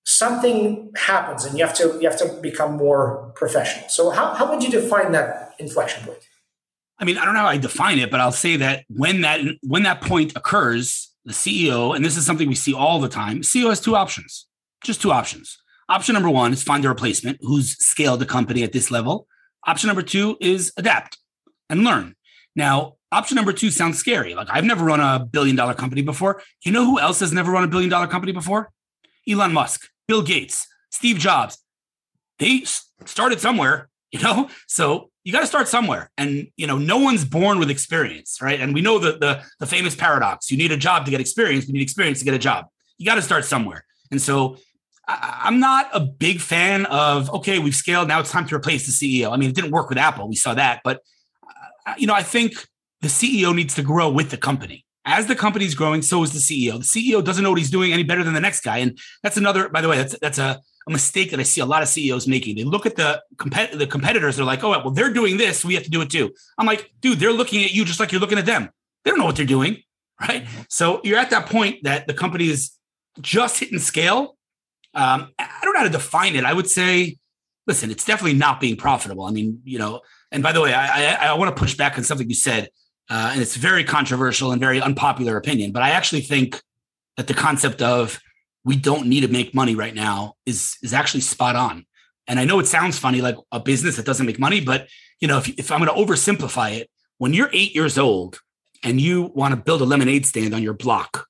Something 0.04 0.92
happens, 0.96 1.44
and 1.44 1.58
you 1.58 1.66
have 1.66 1.74
to 1.76 1.98
you 2.00 2.08
have 2.08 2.18
to 2.18 2.28
become 2.40 2.76
more 2.76 3.32
professional. 3.34 3.88
So 3.88 4.10
how, 4.10 4.34
how 4.34 4.50
would 4.50 4.62
you 4.62 4.70
define 4.70 5.12
that 5.12 5.54
inflection 5.58 6.04
point? 6.04 6.22
I 6.98 7.04
mean, 7.04 7.18
I 7.18 7.24
don't 7.24 7.34
know 7.34 7.40
how 7.40 7.48
I 7.48 7.58
define 7.58 7.98
it, 7.98 8.10
but 8.10 8.20
I'll 8.20 8.32
say 8.32 8.56
that 8.56 8.84
when 8.88 9.22
that 9.22 9.40
when 9.62 9.82
that 9.82 10.00
point 10.00 10.36
occurs, 10.36 11.12
the 11.24 11.32
CEO, 11.32 11.94
and 11.94 12.04
this 12.04 12.16
is 12.16 12.24
something 12.24 12.48
we 12.48 12.54
see 12.54 12.72
all 12.72 13.00
the 13.00 13.08
time, 13.08 13.40
CEO 13.40 13.68
has 13.68 13.80
two 13.80 13.96
options, 13.96 14.46
just 14.84 15.02
two 15.02 15.10
options. 15.10 15.58
Option 15.88 16.14
number 16.14 16.30
one 16.30 16.52
is 16.52 16.62
find 16.62 16.84
a 16.84 16.88
replacement 16.88 17.38
who's 17.40 17.76
scaled 17.84 18.20
the 18.20 18.26
company 18.26 18.62
at 18.62 18.72
this 18.72 18.90
level. 18.90 19.26
Option 19.66 19.88
number 19.88 20.02
two 20.02 20.36
is 20.40 20.72
adapt 20.76 21.18
and 21.68 21.84
learn. 21.84 22.14
Now, 22.56 22.94
option 23.12 23.36
number 23.36 23.52
two 23.52 23.70
sounds 23.70 23.98
scary. 23.98 24.34
Like 24.34 24.48
I've 24.50 24.64
never 24.64 24.84
run 24.84 25.00
a 25.00 25.24
billion 25.24 25.54
dollar 25.54 25.74
company 25.74 26.02
before. 26.02 26.42
You 26.64 26.72
know 26.72 26.84
who 26.84 26.98
else 26.98 27.20
has 27.20 27.32
never 27.32 27.52
run 27.52 27.62
a 27.62 27.68
billion 27.68 27.90
dollar 27.90 28.08
company 28.08 28.32
before? 28.32 28.72
Elon 29.28 29.52
Musk, 29.52 29.88
Bill 30.08 30.22
Gates, 30.22 30.66
Steve 30.90 31.18
Jobs. 31.18 31.58
They 32.38 32.64
started 33.04 33.40
somewhere, 33.40 33.88
you 34.10 34.20
know? 34.20 34.48
So 34.66 35.10
you 35.26 35.32
got 35.32 35.40
to 35.40 35.46
start 35.46 35.66
somewhere 35.66 36.08
and 36.16 36.46
you 36.56 36.68
know 36.68 36.78
no 36.78 36.98
one's 36.98 37.24
born 37.24 37.58
with 37.58 37.68
experience 37.68 38.38
right 38.40 38.60
and 38.60 38.72
we 38.72 38.80
know 38.80 39.00
the, 39.00 39.18
the 39.18 39.42
the 39.58 39.66
famous 39.66 39.96
paradox 39.96 40.52
you 40.52 40.56
need 40.56 40.70
a 40.70 40.76
job 40.76 41.04
to 41.04 41.10
get 41.10 41.20
experience 41.20 41.66
you 41.66 41.74
need 41.74 41.82
experience 41.82 42.20
to 42.20 42.24
get 42.24 42.32
a 42.32 42.38
job 42.38 42.66
you 42.96 43.04
got 43.04 43.16
to 43.16 43.22
start 43.22 43.44
somewhere 43.44 43.84
and 44.12 44.22
so 44.22 44.56
i'm 45.08 45.58
not 45.58 45.90
a 45.92 45.98
big 45.98 46.40
fan 46.40 46.86
of 46.86 47.28
okay 47.34 47.58
we've 47.58 47.74
scaled 47.74 48.06
now 48.06 48.20
it's 48.20 48.30
time 48.30 48.46
to 48.46 48.54
replace 48.54 48.86
the 48.86 48.92
ceo 48.92 49.32
i 49.32 49.36
mean 49.36 49.50
it 49.50 49.54
didn't 49.56 49.72
work 49.72 49.88
with 49.88 49.98
apple 49.98 50.28
we 50.28 50.36
saw 50.36 50.54
that 50.54 50.80
but 50.84 51.00
you 51.98 52.06
know 52.06 52.14
i 52.14 52.22
think 52.22 52.54
the 53.00 53.08
ceo 53.08 53.54
needs 53.54 53.74
to 53.74 53.82
grow 53.82 54.10
with 54.10 54.30
the 54.30 54.36
company 54.36 54.84
as 55.04 55.26
the 55.26 55.36
company's 55.36 55.74
growing 55.74 56.02
so 56.02 56.22
is 56.22 56.32
the 56.32 56.38
ceo 56.38 56.78
the 56.78 57.12
ceo 57.12 57.24
doesn't 57.24 57.44
know 57.44 57.50
what 57.50 57.58
he's 57.58 57.70
doing 57.70 57.92
any 57.92 58.02
better 58.02 58.24
than 58.24 58.34
the 58.34 58.40
next 58.40 58.60
guy 58.60 58.78
and 58.78 58.98
that's 59.22 59.36
another 59.36 59.68
by 59.68 59.80
the 59.80 59.88
way 59.88 59.96
that's 59.96 60.18
that's 60.20 60.38
a 60.38 60.60
a 60.86 60.92
mistake 60.92 61.30
that 61.30 61.40
I 61.40 61.42
see 61.42 61.60
a 61.60 61.66
lot 61.66 61.82
of 61.82 61.88
CEOs 61.88 62.28
making. 62.28 62.56
They 62.56 62.64
look 62.64 62.86
at 62.86 62.96
the 62.96 63.22
compet- 63.36 63.76
the 63.76 63.86
competitors. 63.86 64.36
They're 64.36 64.44
like, 64.44 64.62
oh, 64.62 64.70
well, 64.70 64.90
they're 64.90 65.12
doing 65.12 65.36
this. 65.36 65.64
We 65.64 65.74
have 65.74 65.82
to 65.84 65.90
do 65.90 66.00
it 66.00 66.10
too. 66.10 66.32
I'm 66.58 66.66
like, 66.66 66.92
dude, 67.00 67.18
they're 67.18 67.32
looking 67.32 67.64
at 67.64 67.72
you 67.72 67.84
just 67.84 67.98
like 67.98 68.12
you're 68.12 68.20
looking 68.20 68.38
at 68.38 68.46
them. 68.46 68.70
They 69.04 69.10
don't 69.10 69.18
know 69.18 69.24
what 69.24 69.36
they're 69.36 69.44
doing, 69.44 69.82
right? 70.20 70.44
Mm-hmm. 70.44 70.62
So 70.68 71.00
you're 71.02 71.18
at 71.18 71.30
that 71.30 71.46
point 71.46 71.82
that 71.82 72.06
the 72.06 72.14
company 72.14 72.48
is 72.48 72.72
just 73.20 73.58
hitting 73.58 73.78
scale. 73.78 74.36
Um, 74.94 75.32
I 75.38 75.60
don't 75.62 75.74
know 75.74 75.80
how 75.80 75.86
to 75.86 75.90
define 75.90 76.36
it. 76.36 76.44
I 76.44 76.52
would 76.52 76.68
say, 76.68 77.16
listen, 77.66 77.90
it's 77.90 78.04
definitely 78.04 78.38
not 78.38 78.60
being 78.60 78.76
profitable. 78.76 79.24
I 79.24 79.30
mean, 79.30 79.60
you 79.64 79.78
know. 79.78 80.00
And 80.32 80.42
by 80.42 80.52
the 80.52 80.60
way, 80.60 80.74
I 80.74 81.14
I, 81.14 81.26
I 81.28 81.34
want 81.34 81.54
to 81.54 81.60
push 81.60 81.74
back 81.76 81.98
on 81.98 82.04
something 82.04 82.28
you 82.28 82.34
said, 82.34 82.70
uh, 83.10 83.30
and 83.32 83.40
it's 83.40 83.56
very 83.56 83.84
controversial 83.84 84.52
and 84.52 84.60
very 84.60 84.80
unpopular 84.80 85.36
opinion. 85.36 85.72
But 85.72 85.82
I 85.82 85.90
actually 85.90 86.22
think 86.22 86.60
that 87.16 87.26
the 87.26 87.34
concept 87.34 87.82
of 87.82 88.20
we 88.64 88.76
don't 88.76 89.06
need 89.06 89.20
to 89.20 89.28
make 89.28 89.54
money 89.54 89.74
right 89.74 89.94
now 89.94 90.34
is 90.44 90.76
is 90.82 90.92
actually 90.92 91.20
spot 91.20 91.56
on. 91.56 91.86
And 92.28 92.40
I 92.40 92.44
know 92.44 92.58
it 92.58 92.66
sounds 92.66 92.98
funny, 92.98 93.20
like 93.20 93.36
a 93.52 93.60
business 93.60 93.96
that 93.96 94.04
doesn't 94.04 94.26
make 94.26 94.38
money, 94.38 94.60
but 94.60 94.88
you 95.20 95.28
know, 95.28 95.38
if, 95.38 95.48
if 95.58 95.70
I'm 95.70 95.82
going 95.82 95.94
to 95.94 96.04
oversimplify 96.04 96.76
it, 96.76 96.90
when 97.18 97.32
you're 97.32 97.50
eight 97.52 97.74
years 97.74 97.96
old 97.96 98.40
and 98.82 99.00
you 99.00 99.30
want 99.34 99.52
to 99.54 99.56
build 99.56 99.80
a 99.80 99.84
lemonade 99.84 100.26
stand 100.26 100.52
on 100.52 100.62
your 100.62 100.74
block, 100.74 101.26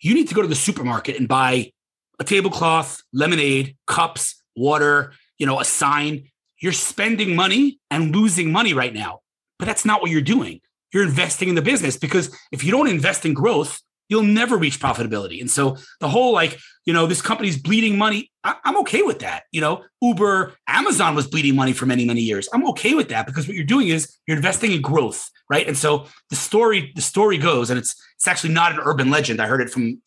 you 0.00 0.14
need 0.14 0.28
to 0.28 0.34
go 0.34 0.42
to 0.42 0.48
the 0.48 0.54
supermarket 0.54 1.18
and 1.18 1.28
buy 1.28 1.72
a 2.18 2.24
tablecloth, 2.24 3.02
lemonade, 3.12 3.76
cups, 3.86 4.42
water, 4.54 5.12
you 5.38 5.46
know, 5.46 5.60
a 5.60 5.64
sign. 5.64 6.30
You're 6.60 6.72
spending 6.72 7.36
money 7.36 7.80
and 7.90 8.14
losing 8.14 8.50
money 8.52 8.74
right 8.74 8.94
now. 8.94 9.20
But 9.58 9.66
that's 9.66 9.84
not 9.84 10.02
what 10.02 10.10
you're 10.10 10.20
doing. 10.20 10.60
You're 10.92 11.04
investing 11.04 11.48
in 11.48 11.54
the 11.54 11.62
business 11.62 11.96
because 11.96 12.34
if 12.52 12.64
you 12.64 12.70
don't 12.70 12.88
invest 12.88 13.24
in 13.24 13.34
growth, 13.34 13.80
you'll 14.08 14.22
never 14.22 14.56
reach 14.56 14.80
profitability. 14.80 15.40
And 15.40 15.50
so 15.50 15.76
the 16.00 16.08
whole 16.08 16.32
like, 16.32 16.58
you 16.84 16.92
know, 16.92 17.06
this 17.06 17.20
company's 17.20 17.60
bleeding 17.60 17.98
money, 17.98 18.30
I, 18.44 18.54
am 18.64 18.76
okay 18.78 19.02
with 19.02 19.18
that. 19.20 19.44
You 19.50 19.60
know, 19.60 19.84
Uber, 20.00 20.54
Amazon 20.68 21.14
was 21.14 21.26
bleeding 21.26 21.56
money 21.56 21.72
for 21.72 21.86
many, 21.86 22.04
many 22.04 22.20
years. 22.20 22.48
I'm 22.52 22.66
okay 22.68 22.94
with 22.94 23.08
that 23.08 23.26
because 23.26 23.48
what 23.48 23.56
you're 23.56 23.64
doing 23.64 23.88
is 23.88 24.16
you're 24.26 24.36
investing 24.36 24.72
in 24.72 24.80
growth, 24.80 25.28
right? 25.50 25.66
And 25.66 25.76
so 25.76 26.06
the 26.30 26.36
story, 26.36 26.92
the 26.94 27.02
story 27.02 27.38
goes, 27.38 27.70
and 27.70 27.78
it's 27.78 28.00
it's 28.16 28.28
actually 28.28 28.54
not 28.54 28.72
an 28.72 28.80
urban 28.82 29.10
legend. 29.10 29.40
I 29.40 29.46
heard 29.46 29.60
it 29.60 29.70
from 29.70 30.00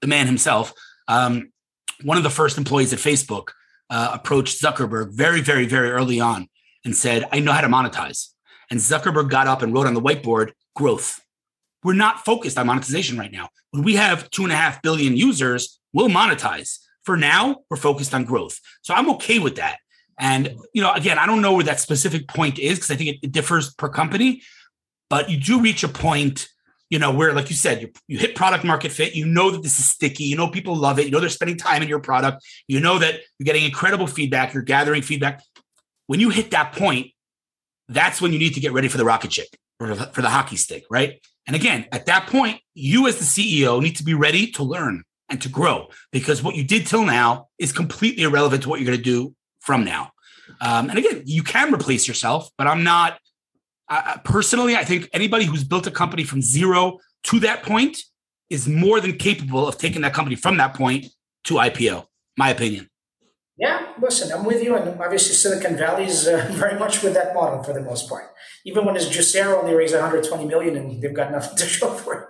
the 0.00 0.06
man 0.06 0.26
himself. 0.26 0.72
Um, 1.08 1.52
one 2.02 2.16
of 2.16 2.22
the 2.22 2.30
first 2.30 2.58
employees 2.58 2.92
at 2.92 2.98
Facebook 2.98 3.48
uh, 3.90 4.10
approached 4.14 4.60
Zuckerberg 4.60 5.12
very, 5.12 5.40
very, 5.40 5.66
very 5.66 5.90
early 5.90 6.20
on 6.20 6.48
and 6.84 6.94
said, 6.94 7.24
"I 7.32 7.40
know 7.40 7.52
how 7.52 7.60
to 7.60 7.68
monetize." 7.68 8.28
And 8.70 8.80
Zuckerberg 8.80 9.30
got 9.30 9.46
up 9.46 9.62
and 9.62 9.72
wrote 9.72 9.86
on 9.86 9.94
the 9.94 10.02
whiteboard, 10.02 10.52
"Growth." 10.74 11.20
we're 11.86 11.92
not 11.92 12.24
focused 12.24 12.58
on 12.58 12.66
monetization 12.66 13.16
right 13.16 13.30
now. 13.30 13.48
When 13.70 13.84
we 13.84 13.94
have 13.94 14.28
two 14.30 14.42
and 14.42 14.52
a 14.52 14.56
half 14.56 14.82
billion 14.82 15.16
users, 15.16 15.78
we'll 15.92 16.08
monetize. 16.08 16.78
For 17.04 17.16
now, 17.16 17.58
we're 17.70 17.76
focused 17.76 18.12
on 18.12 18.24
growth. 18.24 18.58
So 18.82 18.92
I'm 18.92 19.08
okay 19.10 19.38
with 19.38 19.54
that. 19.54 19.78
And 20.18 20.56
you 20.74 20.82
know, 20.82 20.92
again, 20.92 21.16
I 21.16 21.26
don't 21.26 21.42
know 21.42 21.52
where 21.52 21.62
that 21.62 21.78
specific 21.78 22.26
point 22.26 22.58
is 22.58 22.78
because 22.78 22.90
I 22.90 22.96
think 22.96 23.10
it, 23.10 23.18
it, 23.22 23.32
differs 23.32 23.72
per 23.72 23.88
company. 23.88 24.42
But 25.08 25.30
you 25.30 25.38
do 25.38 25.60
reach 25.60 25.84
a 25.84 25.88
point, 25.88 26.48
you 26.90 26.98
know, 26.98 27.10
where, 27.12 27.32
like 27.32 27.50
you 27.50 27.56
said, 27.56 27.82
you, 27.82 27.90
you 28.06 28.18
hit 28.18 28.36
product 28.36 28.64
market 28.64 28.92
fit. 28.92 29.14
You 29.14 29.26
know 29.26 29.50
that 29.50 29.62
this 29.62 29.78
is 29.78 29.88
sticky. 29.88 30.24
You 30.24 30.36
know 30.36 30.48
people 30.48 30.76
love 30.76 30.98
it. 30.98 31.06
You 31.06 31.10
know 31.10 31.20
they're 31.20 31.28
spending 31.28 31.56
time 31.56 31.82
in 31.82 31.88
your 31.88 32.00
product. 32.00 32.44
You 32.68 32.80
know 32.80 32.98
that 32.98 33.20
you're 33.38 33.44
getting 33.44 33.64
incredible 33.64 34.06
feedback. 34.06 34.54
You're 34.54 34.62
gathering 34.62 35.02
feedback. 35.02 35.42
When 36.06 36.20
you 36.20 36.30
hit 36.30 36.52
that 36.52 36.72
point, 36.72 37.08
that's 37.88 38.20
when 38.20 38.32
you 38.32 38.38
need 38.38 38.54
to 38.54 38.60
get 38.60 38.72
ready 38.72 38.88
for 38.88 38.98
the 38.98 39.04
rocket 39.04 39.32
ship 39.32 39.48
or 39.80 39.94
for 39.94 40.22
the 40.22 40.30
hockey 40.30 40.56
stick, 40.56 40.84
right? 40.90 41.20
And 41.46 41.54
again, 41.54 41.86
at 41.92 42.06
that 42.06 42.26
point, 42.26 42.60
you 42.74 43.06
as 43.06 43.18
the 43.18 43.24
CEO 43.24 43.80
need 43.80 43.96
to 43.96 44.04
be 44.04 44.14
ready 44.14 44.50
to 44.52 44.62
learn 44.62 45.04
and 45.28 45.40
to 45.42 45.48
grow 45.48 45.88
because 46.12 46.42
what 46.42 46.54
you 46.54 46.64
did 46.64 46.86
till 46.86 47.04
now 47.04 47.48
is 47.58 47.72
completely 47.72 48.24
irrelevant 48.24 48.62
to 48.62 48.68
what 48.68 48.80
you're 48.80 48.86
going 48.86 48.98
to 48.98 49.04
do 49.04 49.34
from 49.60 49.84
now. 49.84 50.10
Um, 50.60 50.90
and 50.90 50.98
again, 50.98 51.22
you 51.24 51.42
can 51.42 51.74
replace 51.74 52.06
yourself, 52.06 52.50
but 52.56 52.66
I'm 52.66 52.84
not 52.84 53.18
personally. 54.24 54.76
I 54.76 54.84
think 54.84 55.08
anybody 55.12 55.44
who's 55.44 55.64
built 55.64 55.86
a 55.86 55.90
company 55.90 56.24
from 56.24 56.42
zero 56.42 56.98
to 57.24 57.40
that 57.40 57.62
point 57.62 57.98
is 58.50 58.68
more 58.68 59.00
than 59.00 59.16
capable 59.16 59.66
of 59.66 59.78
taking 59.78 60.02
that 60.02 60.14
company 60.14 60.36
from 60.36 60.56
that 60.58 60.74
point 60.74 61.06
to 61.44 61.54
IPO. 61.54 62.06
My 62.36 62.50
opinion. 62.50 62.88
Yeah, 63.58 63.94
listen, 64.00 64.30
I'm 64.36 64.44
with 64.44 64.62
you, 64.62 64.76
and 64.76 65.00
obviously 65.00 65.34
Silicon 65.34 65.78
Valley 65.78 66.04
is 66.04 66.28
uh, 66.28 66.46
very 66.52 66.78
much 66.78 67.02
with 67.02 67.14
that 67.14 67.34
model 67.34 67.62
for 67.62 67.72
the 67.72 67.80
most 67.80 68.08
part. 68.08 68.34
Even 68.66 68.84
when 68.84 68.96
it's 68.96 69.06
Juicero 69.06 69.62
only 69.62 69.74
raised 69.74 69.94
120 69.94 70.44
million 70.44 70.76
and 70.76 71.00
they've 71.00 71.14
got 71.14 71.32
nothing 71.32 71.56
to 71.58 71.66
show 71.66 71.88
for 71.88 72.14
it. 72.14 72.28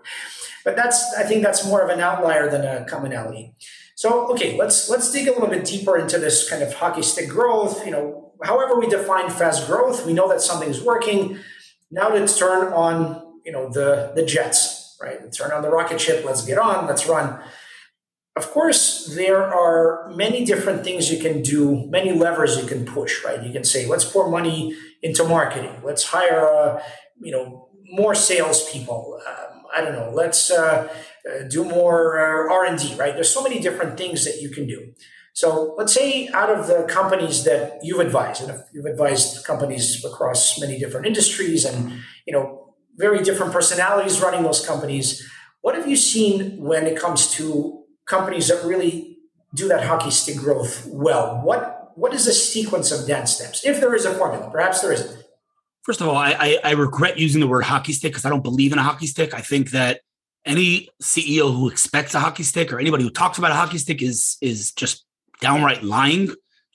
But 0.65 0.77
that's 0.77 1.15
I 1.17 1.23
think 1.23 1.43
that's 1.43 1.65
more 1.67 1.83
of 1.83 1.91
an 1.91 2.01
outlier 2.01 2.51
than 2.51 2.65
a 2.65 2.85
commonality. 2.87 3.55
So 3.95 4.29
okay, 4.33 4.57
let's 4.59 4.89
let's 4.89 5.11
dig 5.11 5.27
a 5.29 5.33
little 5.33 5.49
bit 5.49 5.65
deeper 5.65 5.97
into 5.97 6.19
this 6.19 6.49
kind 6.49 6.63
of 6.63 6.75
hockey 6.75 7.03
stick 7.03 7.29
growth. 7.29 7.85
You 7.85 7.93
know, 7.93 8.26
however 8.43 8.79
we 8.79 8.87
define 8.87 9.31
fast 9.31 9.67
growth, 9.67 10.07
we 10.07 10.13
know 10.13 10.29
that 10.29 10.41
something's 10.41 10.83
working. 10.83 11.39
Now 11.91 12.13
let's 12.13 12.39
turn 12.39 12.73
on 12.73 13.27
you 13.45 13.53
know 13.53 13.71
the 13.71 14.13
the 14.15 14.25
jets, 14.25 14.97
right? 15.01 15.23
Let's 15.23 15.39
turn 15.39 15.53
on 15.53 15.63
the 15.63 15.71
rocket 15.71 16.01
ship. 16.01 16.25
Let's 16.25 16.45
get 16.45 16.59
on. 16.59 16.87
Let's 16.87 17.07
run. 17.07 17.39
Of 18.35 18.51
course, 18.51 19.07
there 19.15 19.43
are 19.43 20.13
many 20.15 20.45
different 20.45 20.85
things 20.85 21.11
you 21.11 21.19
can 21.19 21.41
do, 21.41 21.87
many 21.89 22.13
levers 22.13 22.59
you 22.59 22.67
can 22.67 22.85
push, 22.85 23.25
right? 23.25 23.43
You 23.43 23.51
can 23.51 23.65
say, 23.65 23.87
let's 23.87 24.05
pour 24.05 24.29
money 24.29 24.77
into 25.01 25.25
marketing. 25.25 25.81
Let's 25.83 26.05
hire, 26.05 26.47
uh, 26.47 26.83
you 27.19 27.33
know, 27.33 27.71
more 27.85 28.15
salespeople. 28.15 29.21
Um, 29.27 29.63
I 29.75 29.81
don't 29.81 29.95
know. 29.95 30.11
Let's 30.13 30.51
uh, 30.51 30.93
uh 31.27 31.49
do 31.49 31.65
more 31.65 32.19
uh, 32.19 32.53
R 32.53 32.67
and 32.67 32.79
D, 32.79 32.95
right? 32.97 33.15
There's 33.15 33.33
so 33.33 33.43
many 33.43 33.59
different 33.59 33.97
things 33.97 34.27
that 34.27 34.43
you 34.43 34.51
can 34.51 34.67
do. 34.67 34.93
So 35.37 35.75
let's 35.77 35.93
say 35.93 36.29
out 36.29 36.49
of 36.49 36.67
the 36.67 36.85
companies 36.89 37.45
that 37.45 37.81
you've 37.83 38.01
advised, 38.01 38.43
and 38.43 38.59
you've 38.73 38.87
advised 38.87 39.45
companies 39.45 40.03
across 40.03 40.59
many 40.59 40.79
different 40.79 41.07
industries 41.07 41.67
and 41.67 41.93
you 42.27 42.33
know 42.33 42.75
very 42.97 43.23
different 43.23 43.53
personalities 43.53 44.23
running 44.23 44.45
those 44.45 44.65
companies. 44.65 45.31
What 45.61 45.75
have 45.75 45.87
you 45.87 45.95
seen 45.95 46.57
when 46.57 46.87
it 46.87 46.99
comes 46.99 47.31
to 47.33 47.85
companies 48.07 48.49
that 48.49 48.65
really 48.65 49.19
do 49.55 49.69
that 49.69 49.85
hockey 49.85 50.11
stick 50.11 50.39
growth 50.39 50.87
well? 50.87 51.43
What 51.45 51.93
what 51.97 52.15
is 52.15 52.25
the 52.25 52.33
sequence 52.33 52.91
of 52.91 53.07
dance 53.07 53.37
steps? 53.37 53.63
If 53.63 53.79
there 53.79 53.95
is 53.95 54.07
a 54.07 54.15
formula, 54.15 54.49
perhaps 54.51 54.81
there 54.81 54.93
isn't. 54.95 55.23
First 55.83 56.01
of 56.01 56.09
all, 56.09 56.17
I, 56.17 56.33
I, 56.33 56.59
I 56.65 56.71
regret 56.73 57.19
using 57.19 57.43
the 57.43 57.47
word 57.47 57.65
hockey 57.65 57.93
stick 57.93 58.13
because 58.13 58.25
I 58.25 58.31
don't 58.31 58.43
believe 58.43 58.73
in 58.73 58.79
a 58.79 58.83
hockey 58.83 59.07
stick. 59.07 59.35
I 59.35 59.43
think 59.43 59.73
that 59.73 60.01
any 60.47 60.89
CEO 61.03 61.55
who 61.55 61.69
expects 61.69 62.15
a 62.15 62.21
hockey 62.21 62.43
stick 62.43 62.73
or 62.73 62.81
anybody 62.81 63.05
who 63.05 63.11
talks 63.11 63.37
about 63.37 63.51
a 63.51 63.55
hockey 63.55 63.77
stick 63.77 64.01
is 64.01 64.39
is 64.41 64.73
just 64.73 65.06
downright 65.41 65.83
lying. 65.83 66.31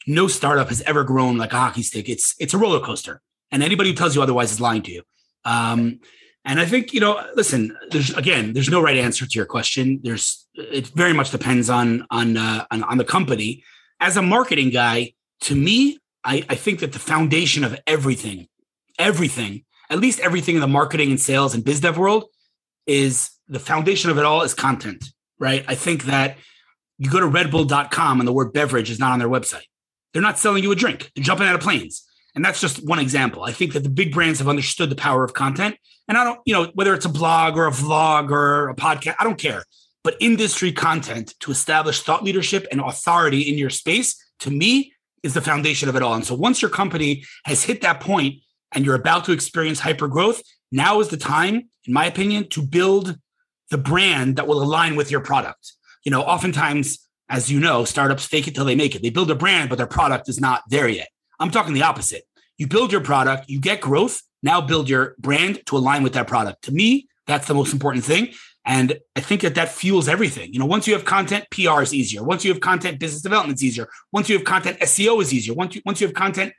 No 0.08 0.28
startup 0.28 0.70
has 0.70 0.82
ever 0.82 1.04
grown 1.04 1.38
like 1.38 1.54
a 1.54 1.58
hockey 1.58 1.84
stick. 1.84 2.10
It's 2.10 2.36
it's 2.40 2.54
a 2.54 2.58
roller 2.58 2.80
coaster, 2.80 3.22
and 3.52 3.62
anybody 3.62 3.90
who 3.90 3.96
tells 3.96 4.16
you 4.16 4.22
otherwise 4.22 4.52
is 4.52 4.62
lying 4.62 4.82
to 4.84 4.92
you. 4.92 5.04
Um, 5.46 6.00
and 6.44 6.60
I 6.60 6.66
think, 6.66 6.94
you 6.94 7.00
know, 7.00 7.24
listen, 7.36 7.78
there's 7.92 8.16
again, 8.16 8.54
there's 8.54 8.70
no 8.70 8.82
right 8.82 8.98
answer 8.98 9.28
to 9.28 9.36
your 9.36 9.46
question. 9.46 10.00
There's 10.04 10.48
it 10.56 10.88
very 10.88 11.14
much 11.14 11.32
depends 11.32 11.70
on 11.70 12.08
on 12.10 12.38
uh, 12.38 12.66
on, 12.72 12.84
on 12.84 12.98
the 12.98 13.04
company. 13.04 13.64
As 14.00 14.18
a 14.18 14.22
marketing 14.22 14.72
guy, 14.72 15.14
to 15.42 15.56
me, 15.56 16.00
I, 16.24 16.44
I 16.50 16.56
think 16.56 16.80
that 16.80 16.94
the 16.94 17.00
foundation 17.00 17.64
of 17.64 17.80
everything, 17.86 18.48
everything, 18.98 19.66
at 19.92 20.00
least 20.00 20.20
everything 20.20 20.56
in 20.56 20.62
the 20.62 20.68
marketing 20.68 21.12
and 21.12 21.20
sales 21.20 21.54
and 21.54 21.64
biz 21.64 21.80
dev 21.80 21.98
world, 21.98 22.26
is 22.88 23.30
the 23.48 23.60
foundation 23.60 24.10
of 24.10 24.18
it 24.18 24.26
all 24.26 24.42
is 24.42 24.56
content, 24.56 25.06
right? 25.40 25.64
I 25.68 25.76
think 25.76 26.06
that 26.06 26.38
you 27.02 27.10
go 27.10 27.20
to 27.20 27.26
redbull.com 27.26 28.20
and 28.20 28.28
the 28.28 28.32
word 28.32 28.54
beverage 28.54 28.92
is 28.92 29.00
not 29.00 29.12
on 29.12 29.18
their 29.18 29.28
website. 29.28 29.66
They're 30.14 30.22
not 30.22 30.38
selling 30.38 30.62
you 30.62 30.72
a 30.72 30.76
drink. 30.76 31.12
They're 31.16 31.24
jumping 31.24 31.48
out 31.48 31.56
of 31.56 31.62
planes. 31.62 32.08
And 32.36 32.46
that's 32.46 32.62
just 32.62 32.86
one 32.86 33.00
example. 33.00 33.44
I 33.44 33.52
think 33.54 33.74
that 33.74 33.82
the 33.82 33.90
big 33.90 34.14
brands 34.14 34.38
have 34.38 34.48
understood 34.48 34.92
the 34.92 34.96
power 34.96 35.24
of 35.24 35.34
content. 35.34 35.78
And 36.08 36.16
I 36.16 36.24
don't, 36.24 36.40
you 36.46 36.54
know, 36.54 36.72
whether 36.76 36.94
it's 36.94 37.08
a 37.08 37.10
blog 37.10 37.58
or 37.58 37.66
a 37.66 37.72
vlog 37.72 38.30
or 38.30 38.70
a 38.70 38.76
podcast, 38.76 39.16
I 39.20 39.24
don't 39.24 39.40
care. 39.40 39.64
But 40.04 40.16
industry 40.20 40.72
content 40.72 41.34
to 41.40 41.50
establish 41.50 42.04
thought 42.04 42.24
leadership 42.24 42.68
and 42.72 42.80
authority 42.82 43.42
in 43.42 43.58
your 43.58 43.72
space, 43.72 44.24
to 44.42 44.52
me, 44.52 44.94
is 45.24 45.34
the 45.34 45.42
foundation 45.42 45.90
of 45.90 45.96
it 45.96 46.04
all. 46.04 46.14
And 46.14 46.26
so 46.26 46.36
once 46.36 46.62
your 46.62 46.70
company 46.70 47.24
has 47.46 47.64
hit 47.64 47.82
that 47.82 48.00
point 48.00 48.42
and 48.74 48.86
you're 48.86 48.94
about 48.94 49.26
to 49.26 49.32
experience 49.32 49.80
hyper 49.80 50.08
growth, 50.08 50.44
now 50.72 51.00
is 51.00 51.08
the 51.08 51.18
time, 51.18 51.68
in 51.86 51.94
my 51.94 52.06
opinion, 52.06 52.48
to 52.50 52.62
build 52.62 53.18
the 53.72 53.80
brand 53.80 54.36
that 54.36 54.46
will 54.46 54.62
align 54.62 54.96
with 54.96 55.10
your 55.10 55.22
product. 55.22 55.74
You 56.04 56.12
know, 56.12 56.22
oftentimes, 56.22 57.08
as 57.30 57.52
you 57.52 57.60
know, 57.60 57.86
startups 57.86 58.26
fake 58.26 58.48
it 58.48 58.56
till 58.56 58.66
they 58.66 58.76
make 58.76 58.96
it. 58.96 59.02
They 59.02 59.10
build 59.10 59.32
a 59.32 59.36
brand, 59.36 59.70
but 59.70 59.78
their 59.78 59.88
product 59.88 60.30
is 60.30 60.40
not 60.40 60.64
there 60.70 60.88
yet. 60.88 61.10
I'm 61.40 61.52
talking 61.52 61.74
the 61.74 61.84
opposite. 61.84 62.24
You 62.58 62.68
build 62.68 62.92
your 62.92 63.02
product, 63.02 63.50
you 63.50 63.60
get 63.60 63.82
growth, 63.82 64.22
now 64.44 64.62
build 64.62 64.90
your 64.90 65.16
brand 65.18 65.66
to 65.68 65.78
align 65.78 66.04
with 66.04 66.14
that 66.14 66.28
product. 66.28 66.64
To 66.64 66.72
me, 66.72 67.08
that's 67.28 67.48
the 67.48 67.54
most 67.54 67.74
important 67.74 68.04
thing. 68.04 68.34
And 68.66 69.00
I 69.16 69.22
think 69.22 69.42
that 69.42 69.56
that 69.56 69.70
fuels 69.70 70.08
everything. 70.08 70.54
You 70.54 70.60
know, 70.60 70.66
once 70.66 70.88
you 70.88 70.94
have 70.94 71.06
content, 71.06 71.46
PR 71.50 71.82
is 71.82 71.94
easier. 71.94 72.24
Once 72.24 72.46
you 72.46 72.52
have 72.52 72.62
content, 72.62 73.00
business 73.00 73.22
development 73.22 73.58
is 73.58 73.64
easier. 73.64 73.88
Once 74.12 74.30
you 74.30 74.38
have 74.38 74.46
content, 74.46 74.80
SEO 74.80 75.22
is 75.22 75.34
easier. 75.34 75.56
Once 75.56 75.76
you, 75.76 75.82
once 75.86 76.00
you 76.00 76.08
have 76.08 76.14
content, 76.14 76.54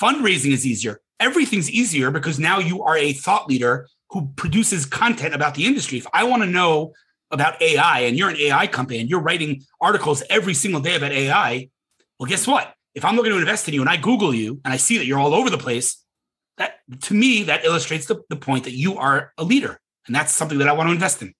fundraising 0.00 0.52
is 0.52 0.64
easier. 0.64 1.00
Everything's 1.18 1.70
easier 1.70 2.12
because 2.12 2.38
now 2.38 2.60
you 2.60 2.82
are 2.84 2.96
a 2.96 3.12
thought 3.12 3.48
leader 3.48 3.88
who 4.10 4.28
produces 4.36 4.86
content 4.86 5.34
about 5.34 5.54
the 5.54 5.66
industry. 5.66 5.98
If 5.98 6.06
I 6.12 6.24
want 6.24 6.42
to 6.42 6.48
know 6.48 6.92
about 7.30 7.60
AI 7.60 8.00
and 8.00 8.16
you're 8.16 8.30
an 8.30 8.36
AI 8.36 8.66
company 8.66 9.00
and 9.00 9.10
you're 9.10 9.20
writing 9.20 9.62
articles 9.80 10.22
every 10.30 10.54
single 10.54 10.80
day 10.80 10.96
about 10.96 11.12
AI, 11.12 11.68
well, 12.18 12.28
guess 12.28 12.46
what? 12.46 12.74
if 12.98 13.04
I'm 13.04 13.14
looking 13.14 13.30
to 13.30 13.38
invest 13.38 13.68
in 13.68 13.74
you 13.74 13.80
and 13.80 13.88
I 13.88 13.96
Google 13.96 14.34
you 14.34 14.60
and 14.64 14.74
I 14.74 14.76
see 14.76 14.98
that 14.98 15.06
you're 15.06 15.20
all 15.20 15.32
over 15.32 15.50
the 15.50 15.58
place, 15.58 16.04
that 16.56 16.80
to 17.02 17.14
me, 17.14 17.44
that 17.44 17.64
illustrates 17.64 18.06
the, 18.06 18.22
the 18.28 18.34
point 18.34 18.64
that 18.64 18.72
you 18.72 18.98
are 18.98 19.32
a 19.38 19.44
leader. 19.44 19.78
And 20.08 20.16
that's 20.16 20.32
something 20.32 20.58
that 20.58 20.68
I 20.68 20.72
want 20.72 20.88
to 20.88 20.92
invest 20.92 21.22
in. 21.22 21.32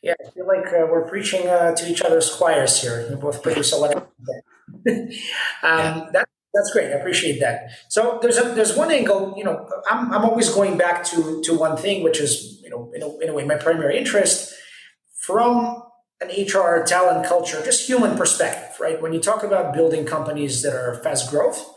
Yeah, 0.00 0.14
I 0.26 0.30
feel 0.30 0.46
like 0.46 0.66
uh, 0.68 0.86
we're 0.90 1.06
preaching 1.06 1.46
uh, 1.46 1.74
to 1.74 1.86
each 1.86 2.00
other's 2.00 2.34
choirs 2.34 2.80
here. 2.80 3.06
We 3.10 3.16
both 3.16 3.42
produce 3.42 3.72
a 3.72 3.76
lot 3.76 3.94
of 3.94 4.02
um, 4.02 4.08
yeah. 5.62 6.08
that, 6.12 6.28
that's 6.54 6.72
great. 6.72 6.86
I 6.86 6.96
appreciate 6.96 7.38
that. 7.40 7.70
So 7.88 8.18
there's 8.22 8.38
a, 8.38 8.54
there's 8.54 8.74
one 8.74 8.90
angle. 8.90 9.34
You 9.36 9.44
know, 9.44 9.68
I'm, 9.90 10.12
I'm 10.12 10.24
always 10.24 10.48
going 10.48 10.78
back 10.78 11.04
to 11.04 11.42
to 11.42 11.56
one 11.56 11.76
thing, 11.76 12.02
which 12.02 12.20
is 12.20 12.60
you 12.61 12.61
know 12.72 12.90
in 12.94 13.02
a, 13.02 13.18
in 13.18 13.28
a 13.28 13.34
way 13.34 13.44
my 13.44 13.56
primary 13.56 13.96
interest 13.96 14.52
from 15.24 15.82
an 16.20 16.28
HR 16.28 16.84
talent 16.84 17.26
culture, 17.26 17.62
just 17.64 17.88
human 17.88 18.16
perspective, 18.16 18.76
right? 18.80 19.00
When 19.00 19.12
you 19.12 19.20
talk 19.20 19.42
about 19.42 19.74
building 19.74 20.04
companies 20.04 20.62
that 20.62 20.74
are 20.74 21.00
fast 21.02 21.30
growth, 21.30 21.68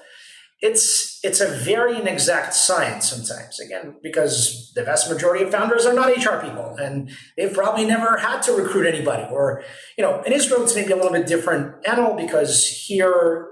it's 0.62 1.20
it's 1.24 1.42
a 1.42 1.48
very 1.48 2.00
inexact 2.00 2.54
science 2.54 3.10
sometimes. 3.10 3.60
Again, 3.60 3.96
because 4.02 4.72
the 4.76 4.84
vast 4.84 5.10
majority 5.10 5.44
of 5.44 5.52
founders 5.52 5.86
are 5.86 5.94
not 5.94 6.16
HR 6.16 6.38
people, 6.46 6.76
and 6.80 7.12
they've 7.38 7.54
probably 7.54 7.86
never 7.86 8.18
had 8.18 8.42
to 8.44 8.54
recruit 8.54 8.88
anybody. 8.88 9.28
Or 9.32 9.64
you 9.98 10.04
know, 10.04 10.22
in 10.24 10.34
Israel, 10.34 10.64
it's 10.64 10.76
maybe 10.76 10.94
a 10.94 10.96
little 10.96 11.12
bit 11.12 11.28
different 11.28 11.86
animal 11.86 12.16
because 12.16 12.68
here, 12.68 13.48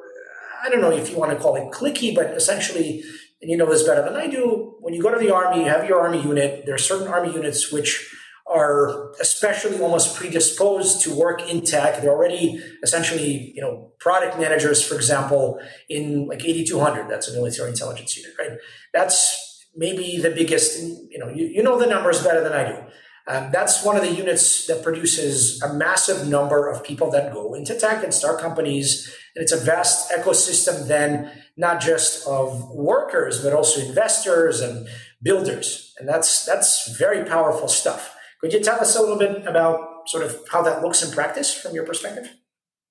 I 0.64 0.70
don't 0.70 0.82
know 0.82 0.92
if 0.92 1.12
you 1.12 1.18
want 1.18 1.32
to 1.32 1.38
call 1.38 1.56
it 1.56 1.72
cliquey, 1.72 2.16
but 2.16 2.28
essentially, 2.28 3.04
and 3.44 3.52
you 3.52 3.58
know 3.58 3.70
this 3.70 3.84
better 3.84 4.02
than 4.02 4.16
I 4.16 4.28
do. 4.28 4.76
When 4.80 4.94
you 4.94 5.04
go 5.04 5.12
to 5.12 5.20
the 5.20 5.34
army, 5.34 5.64
you 5.64 5.70
have 5.70 5.86
your 5.86 6.00
army 6.00 6.22
unit. 6.24 6.66
There 6.66 6.74
are 6.74 6.80
certain 6.80 7.10
army 7.10 7.34
units 7.34 7.74
which 7.74 8.10
are 8.48 9.12
especially 9.20 9.80
almost 9.82 10.16
predisposed 10.16 11.02
to 11.02 11.14
work 11.14 11.42
in 11.50 11.62
tech. 11.62 12.02
They're 12.02 12.12
already 12.12 12.64
essentially, 12.82 13.52
you 13.54 13.62
know, 13.62 13.92
product 14.00 14.40
managers, 14.40 14.82
for 14.82 14.96
example, 14.96 15.60
in 15.90 16.28
like 16.28 16.44
8200. 16.44 17.10
That's 17.10 17.28
a 17.28 17.34
military 17.34 17.70
intelligence 17.70 18.16
unit, 18.16 18.34
right? 18.40 18.58
That's 18.94 19.66
maybe 19.76 20.20
the 20.22 20.30
biggest, 20.30 20.82
you 21.10 21.20
know, 21.20 21.30
you, 21.30 21.48
you 21.48 21.64
know 21.64 21.78
the 21.78 21.88
numbers 21.88 22.24
better 22.24 22.42
than 22.42 22.54
I 22.54 22.68
do. 22.70 22.78
Um, 23.28 23.52
that's 23.52 23.86
one 23.86 23.96
of 23.96 24.02
the 24.02 24.12
units 24.12 24.68
that 24.68 24.84
produces 24.84 25.62
a 25.62 25.74
massive 25.74 26.28
number 26.28 26.70
of 26.70 26.84
people 26.84 27.10
that 27.12 27.34
go 27.34 27.54
into 27.54 27.78
tech 27.80 28.04
and 28.04 28.14
start 28.14 28.42
companies. 28.42 29.14
And 29.36 29.44
it's 29.44 29.54
a 29.54 29.58
vast 29.58 30.12
ecosystem 30.12 30.88
then, 30.88 31.32
not 31.56 31.80
just 31.80 32.28
of 32.28 32.70
workers, 32.72 33.42
but 33.42 33.54
also 33.54 33.80
investors 33.80 34.60
and 34.60 34.88
builders. 35.22 35.94
And 36.00 36.10
that's, 36.10 36.46
that's 36.46 36.98
very 36.98 37.24
powerful 37.24 37.70
stuff. 37.70 38.14
Could 38.42 38.52
you 38.52 38.60
tell 38.60 38.82
us 38.82 38.98
a 38.98 39.02
little 39.02 39.18
bit 39.18 39.48
about 39.48 40.10
sort 40.10 40.26
of 40.26 40.38
how 40.52 40.62
that 40.64 40.82
looks 40.82 41.02
in 41.02 41.14
practice 41.14 41.54
from 41.54 41.74
your 41.74 41.86
perspective? 41.86 42.30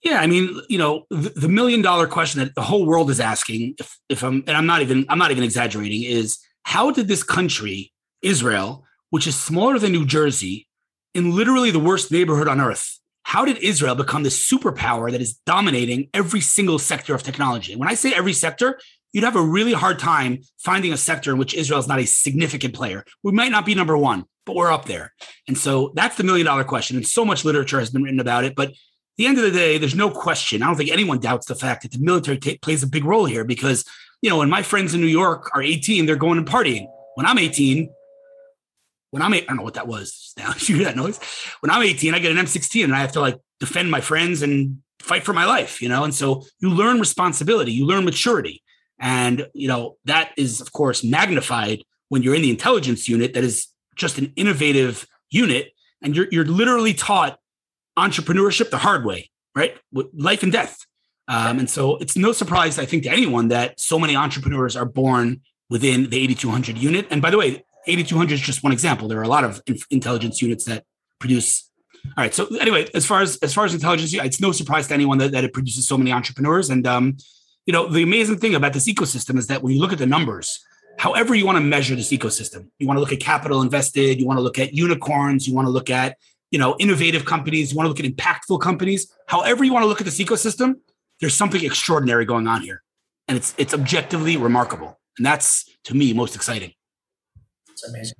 Yeah, 0.02 0.20
I 0.20 0.26
mean, 0.26 0.58
you 0.68 0.78
know, 0.78 1.04
the, 1.10 1.28
the 1.36 1.48
million 1.48 1.82
dollar 1.82 2.06
question 2.06 2.40
that 2.40 2.54
the 2.54 2.62
whole 2.62 2.86
world 2.86 3.10
is 3.10 3.20
asking, 3.20 3.74
if, 3.78 3.98
if 4.08 4.24
I'm, 4.24 4.42
and 4.46 4.56
I'm 4.56 4.66
not 4.66 4.80
even, 4.80 5.04
I'm 5.10 5.18
not 5.18 5.30
even 5.30 5.44
exaggerating, 5.44 6.02
is 6.02 6.38
how 6.64 6.90
did 6.90 7.06
this 7.06 7.22
country, 7.22 7.92
Israel, 8.22 8.84
which 9.12 9.26
is 9.26 9.38
smaller 9.38 9.78
than 9.78 9.92
New 9.92 10.06
Jersey, 10.06 10.66
in 11.12 11.36
literally 11.36 11.70
the 11.70 11.78
worst 11.78 12.10
neighborhood 12.10 12.48
on 12.48 12.62
earth, 12.62 12.98
how 13.24 13.44
did 13.44 13.58
Israel 13.58 13.94
become 13.94 14.22
the 14.22 14.30
superpower 14.30 15.12
that 15.12 15.20
is 15.20 15.34
dominating 15.44 16.08
every 16.14 16.40
single 16.40 16.78
sector 16.78 17.14
of 17.14 17.22
technology? 17.22 17.76
When 17.76 17.90
I 17.90 17.94
say 17.94 18.14
every 18.14 18.32
sector, 18.32 18.80
you'd 19.12 19.24
have 19.24 19.36
a 19.36 19.42
really 19.42 19.74
hard 19.74 19.98
time 19.98 20.38
finding 20.56 20.94
a 20.94 20.96
sector 20.96 21.30
in 21.30 21.36
which 21.36 21.52
Israel 21.52 21.78
is 21.78 21.86
not 21.86 21.98
a 21.98 22.06
significant 22.06 22.72
player. 22.72 23.04
We 23.22 23.32
might 23.32 23.52
not 23.52 23.66
be 23.66 23.74
number 23.74 23.98
one, 23.98 24.24
but 24.46 24.56
we're 24.56 24.72
up 24.72 24.86
there. 24.86 25.12
And 25.46 25.58
so 25.58 25.92
that's 25.94 26.16
the 26.16 26.24
million 26.24 26.46
dollar 26.46 26.64
question. 26.64 26.96
And 26.96 27.06
so 27.06 27.22
much 27.22 27.44
literature 27.44 27.80
has 27.80 27.90
been 27.90 28.02
written 28.02 28.18
about 28.18 28.44
it. 28.44 28.54
But 28.54 28.72
the 29.18 29.26
end 29.26 29.36
of 29.36 29.44
the 29.44 29.50
day, 29.50 29.76
there's 29.76 29.94
no 29.94 30.08
question. 30.08 30.62
I 30.62 30.68
don't 30.68 30.76
think 30.76 30.90
anyone 30.90 31.20
doubts 31.20 31.48
the 31.48 31.54
fact 31.54 31.82
that 31.82 31.92
the 31.92 31.98
military 31.98 32.38
t- 32.38 32.56
plays 32.56 32.82
a 32.82 32.86
big 32.86 33.04
role 33.04 33.26
here 33.26 33.44
because, 33.44 33.84
you 34.22 34.30
know, 34.30 34.38
when 34.38 34.48
my 34.48 34.62
friends 34.62 34.94
in 34.94 35.02
New 35.02 35.06
York 35.06 35.50
are 35.54 35.60
18, 35.60 36.06
they're 36.06 36.16
going 36.16 36.38
and 36.38 36.48
partying. 36.48 36.86
When 37.14 37.26
I'm 37.26 37.38
18, 37.38 37.90
when 39.12 39.22
I'm, 39.22 39.34
eight, 39.34 39.44
I 39.44 39.46
don't 39.48 39.58
know 39.58 39.62
what 39.62 39.74
that 39.74 39.86
was 39.86 40.32
now. 40.38 40.52
You 40.66 40.76
hear 40.76 40.86
that 40.86 40.96
noise? 40.96 41.20
When 41.60 41.70
I'm 41.70 41.82
18, 41.82 42.14
I 42.14 42.18
get 42.18 42.32
an 42.32 42.38
M16 42.38 42.82
and 42.82 42.94
I 42.94 43.00
have 43.00 43.12
to 43.12 43.20
like 43.20 43.38
defend 43.60 43.90
my 43.90 44.00
friends 44.00 44.42
and 44.42 44.78
fight 45.00 45.22
for 45.22 45.34
my 45.34 45.44
life, 45.44 45.82
you 45.82 45.88
know? 45.88 46.02
And 46.02 46.14
so 46.14 46.44
you 46.60 46.70
learn 46.70 46.98
responsibility, 46.98 47.72
you 47.72 47.86
learn 47.86 48.04
maturity. 48.04 48.62
And, 48.98 49.46
you 49.52 49.68
know, 49.68 49.96
that 50.06 50.32
is, 50.36 50.60
of 50.60 50.72
course, 50.72 51.04
magnified 51.04 51.82
when 52.08 52.22
you're 52.22 52.34
in 52.34 52.42
the 52.42 52.50
intelligence 52.50 53.08
unit 53.08 53.34
that 53.34 53.44
is 53.44 53.68
just 53.96 54.16
an 54.16 54.32
innovative 54.34 55.06
unit. 55.30 55.72
And 56.00 56.16
you're, 56.16 56.28
you're 56.30 56.46
literally 56.46 56.94
taught 56.94 57.38
entrepreneurship 57.98 58.70
the 58.70 58.78
hard 58.78 59.04
way, 59.04 59.30
right? 59.54 59.76
With 59.92 60.06
life 60.14 60.42
and 60.42 60.52
death. 60.52 60.86
Um, 61.28 61.58
and 61.58 61.68
so 61.68 61.98
it's 61.98 62.16
no 62.16 62.32
surprise, 62.32 62.78
I 62.78 62.86
think, 62.86 63.02
to 63.02 63.10
anyone 63.10 63.48
that 63.48 63.78
so 63.78 63.98
many 63.98 64.16
entrepreneurs 64.16 64.74
are 64.74 64.86
born 64.86 65.42
within 65.68 66.08
the 66.08 66.18
8200 66.18 66.78
unit. 66.78 67.06
And 67.10 67.20
by 67.20 67.30
the 67.30 67.38
way, 67.38 67.64
8200 67.86 68.34
is 68.34 68.40
just 68.40 68.62
one 68.62 68.72
example. 68.72 69.08
There 69.08 69.18
are 69.18 69.24
a 69.24 69.28
lot 69.28 69.44
of 69.44 69.60
intelligence 69.90 70.40
units 70.40 70.64
that 70.64 70.84
produce 71.18 71.70
all 72.04 72.24
right. 72.24 72.34
So 72.34 72.46
anyway, 72.56 72.88
as 72.94 73.06
far 73.06 73.20
as 73.22 73.36
as 73.38 73.54
far 73.54 73.64
as 73.64 73.74
intelligence, 73.74 74.12
it's 74.12 74.40
no 74.40 74.52
surprise 74.52 74.88
to 74.88 74.94
anyone 74.94 75.18
that, 75.18 75.32
that 75.32 75.44
it 75.44 75.52
produces 75.52 75.86
so 75.86 75.96
many 75.96 76.12
entrepreneurs. 76.12 76.68
And 76.68 76.86
um, 76.86 77.16
you 77.64 77.72
know, 77.72 77.88
the 77.88 78.02
amazing 78.02 78.38
thing 78.38 78.54
about 78.54 78.72
this 78.72 78.92
ecosystem 78.92 79.38
is 79.38 79.46
that 79.46 79.62
when 79.62 79.72
you 79.72 79.80
look 79.80 79.92
at 79.92 79.98
the 79.98 80.06
numbers, 80.06 80.64
however 80.98 81.34
you 81.34 81.46
want 81.46 81.56
to 81.56 81.62
measure 81.62 81.94
this 81.94 82.10
ecosystem, 82.10 82.68
you 82.78 82.86
want 82.86 82.96
to 82.96 83.00
look 83.00 83.12
at 83.12 83.20
capital 83.20 83.62
invested, 83.62 84.18
you 84.18 84.26
want 84.26 84.38
to 84.38 84.42
look 84.42 84.58
at 84.58 84.74
unicorns, 84.74 85.46
you 85.46 85.54
want 85.54 85.66
to 85.66 85.70
look 85.70 85.90
at 85.90 86.16
you 86.50 86.58
know 86.58 86.76
innovative 86.80 87.24
companies, 87.24 87.70
you 87.70 87.76
want 87.76 87.86
to 87.86 87.88
look 87.88 88.00
at 88.00 88.06
impactful 88.06 88.60
companies. 88.60 89.12
However 89.26 89.64
you 89.64 89.72
want 89.72 89.84
to 89.84 89.88
look 89.88 90.00
at 90.00 90.04
this 90.04 90.18
ecosystem, 90.18 90.76
there's 91.20 91.34
something 91.34 91.64
extraordinary 91.64 92.24
going 92.24 92.48
on 92.48 92.62
here, 92.62 92.82
and 93.28 93.36
it's 93.36 93.54
it's 93.58 93.72
objectively 93.72 94.36
remarkable, 94.36 94.98
and 95.16 95.24
that's 95.24 95.70
to 95.84 95.94
me 95.94 96.12
most 96.12 96.34
exciting. 96.34 96.72
It's 97.82 97.92
amazing. 97.92 98.16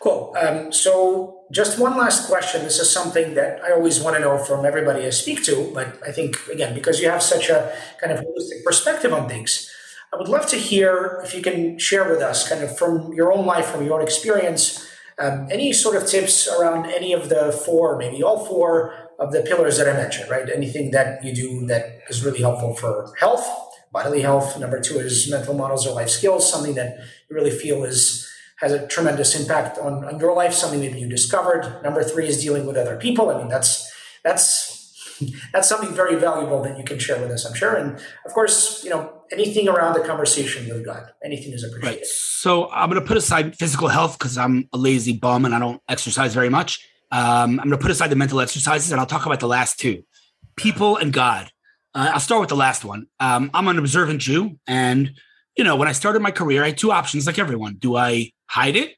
Cool. 0.00 0.34
Um, 0.40 0.72
so, 0.72 1.44
just 1.50 1.78
one 1.78 1.96
last 1.96 2.28
question. 2.28 2.62
This 2.62 2.78
is 2.78 2.90
something 2.90 3.34
that 3.34 3.62
I 3.64 3.72
always 3.72 4.00
want 4.00 4.16
to 4.16 4.20
know 4.20 4.38
from 4.38 4.64
everybody 4.64 5.04
I 5.04 5.10
speak 5.10 5.44
to, 5.44 5.70
but 5.74 5.98
I 6.06 6.12
think, 6.12 6.36
again, 6.48 6.74
because 6.74 7.00
you 7.00 7.08
have 7.10 7.22
such 7.22 7.48
a 7.50 7.76
kind 8.00 8.12
of 8.12 8.20
holistic 8.20 8.64
perspective 8.64 9.12
on 9.12 9.28
things, 9.28 9.70
I 10.12 10.16
would 10.16 10.28
love 10.28 10.46
to 10.48 10.56
hear 10.56 11.20
if 11.24 11.34
you 11.34 11.42
can 11.42 11.78
share 11.78 12.08
with 12.08 12.22
us, 12.22 12.48
kind 12.48 12.62
of 12.62 12.76
from 12.78 13.12
your 13.14 13.32
own 13.32 13.46
life, 13.46 13.66
from 13.66 13.84
your 13.84 13.94
own 13.94 14.02
experience, 14.02 14.86
um, 15.18 15.48
any 15.50 15.72
sort 15.72 15.96
of 15.96 16.06
tips 16.06 16.48
around 16.48 16.86
any 16.86 17.12
of 17.12 17.28
the 17.28 17.52
four, 17.64 17.96
maybe 17.98 18.22
all 18.22 18.44
four 18.44 18.94
of 19.18 19.32
the 19.32 19.42
pillars 19.42 19.78
that 19.78 19.88
I 19.88 19.92
mentioned, 19.94 20.30
right? 20.30 20.48
Anything 20.48 20.92
that 20.92 21.24
you 21.24 21.34
do 21.34 21.66
that 21.66 22.00
is 22.08 22.24
really 22.24 22.40
helpful 22.40 22.74
for 22.74 23.12
health, 23.18 23.46
bodily 23.92 24.22
health. 24.22 24.58
Number 24.58 24.80
two 24.80 24.98
is 24.98 25.30
mental 25.30 25.54
models 25.54 25.86
or 25.86 25.94
life 25.94 26.10
skills, 26.10 26.50
something 26.50 26.74
that 26.74 26.96
you 27.28 27.36
really 27.36 27.50
feel 27.50 27.84
is 27.84 28.30
has 28.64 28.72
a 28.72 28.86
tremendous 28.86 29.38
impact 29.38 29.78
on, 29.78 30.04
on 30.04 30.18
your 30.18 30.34
life, 30.34 30.54
something 30.54 30.80
maybe 30.80 30.98
you 30.98 31.08
discovered. 31.08 31.80
Number 31.82 32.02
three 32.02 32.26
is 32.26 32.42
dealing 32.42 32.66
with 32.66 32.76
other 32.76 32.96
people. 32.96 33.30
I 33.30 33.38
mean, 33.38 33.48
that's 33.48 33.92
that's 34.24 34.74
that's 35.52 35.68
something 35.68 35.94
very 35.94 36.16
valuable 36.16 36.62
that 36.62 36.78
you 36.78 36.84
can 36.84 36.98
share 36.98 37.20
with 37.20 37.30
us, 37.30 37.44
I'm 37.44 37.54
sure. 37.54 37.74
And 37.74 37.98
of 38.26 38.32
course, 38.32 38.82
you 38.82 38.90
know, 38.90 39.22
anything 39.32 39.68
around 39.68 39.94
the 39.94 40.00
conversation 40.00 40.68
with 40.68 40.84
God, 40.84 41.12
anything 41.24 41.52
is 41.52 41.62
appreciated. 41.62 41.98
Right. 41.98 42.06
So 42.06 42.70
I'm 42.70 42.88
going 42.90 43.00
to 43.00 43.06
put 43.06 43.16
aside 43.16 43.56
physical 43.56 43.88
health 43.88 44.18
because 44.18 44.38
I'm 44.38 44.68
a 44.72 44.78
lazy 44.78 45.12
bum 45.12 45.44
and 45.44 45.54
I 45.54 45.58
don't 45.58 45.80
exercise 45.88 46.34
very 46.34 46.48
much. 46.48 46.86
Um, 47.12 47.60
I'm 47.60 47.68
going 47.68 47.70
to 47.70 47.78
put 47.78 47.90
aside 47.90 48.08
the 48.08 48.16
mental 48.16 48.40
exercises 48.40 48.90
and 48.90 49.00
I'll 49.00 49.06
talk 49.06 49.26
about 49.26 49.40
the 49.40 49.48
last 49.48 49.78
two 49.78 50.02
people 50.56 50.96
and 50.96 51.12
God. 51.12 51.50
Uh, 51.94 52.10
I'll 52.14 52.20
start 52.20 52.40
with 52.40 52.48
the 52.48 52.56
last 52.56 52.84
one. 52.84 53.06
Um, 53.20 53.50
I'm 53.54 53.68
an 53.68 53.78
observant 53.78 54.20
Jew. 54.20 54.58
And, 54.66 55.12
you 55.56 55.62
know, 55.62 55.76
when 55.76 55.86
I 55.86 55.92
started 55.92 56.22
my 56.22 56.32
career, 56.32 56.64
I 56.64 56.68
had 56.68 56.78
two 56.78 56.90
options 56.90 57.26
like 57.26 57.38
everyone. 57.38 57.76
Do 57.78 57.96
I 57.96 58.32
hide 58.46 58.76
it? 58.76 58.94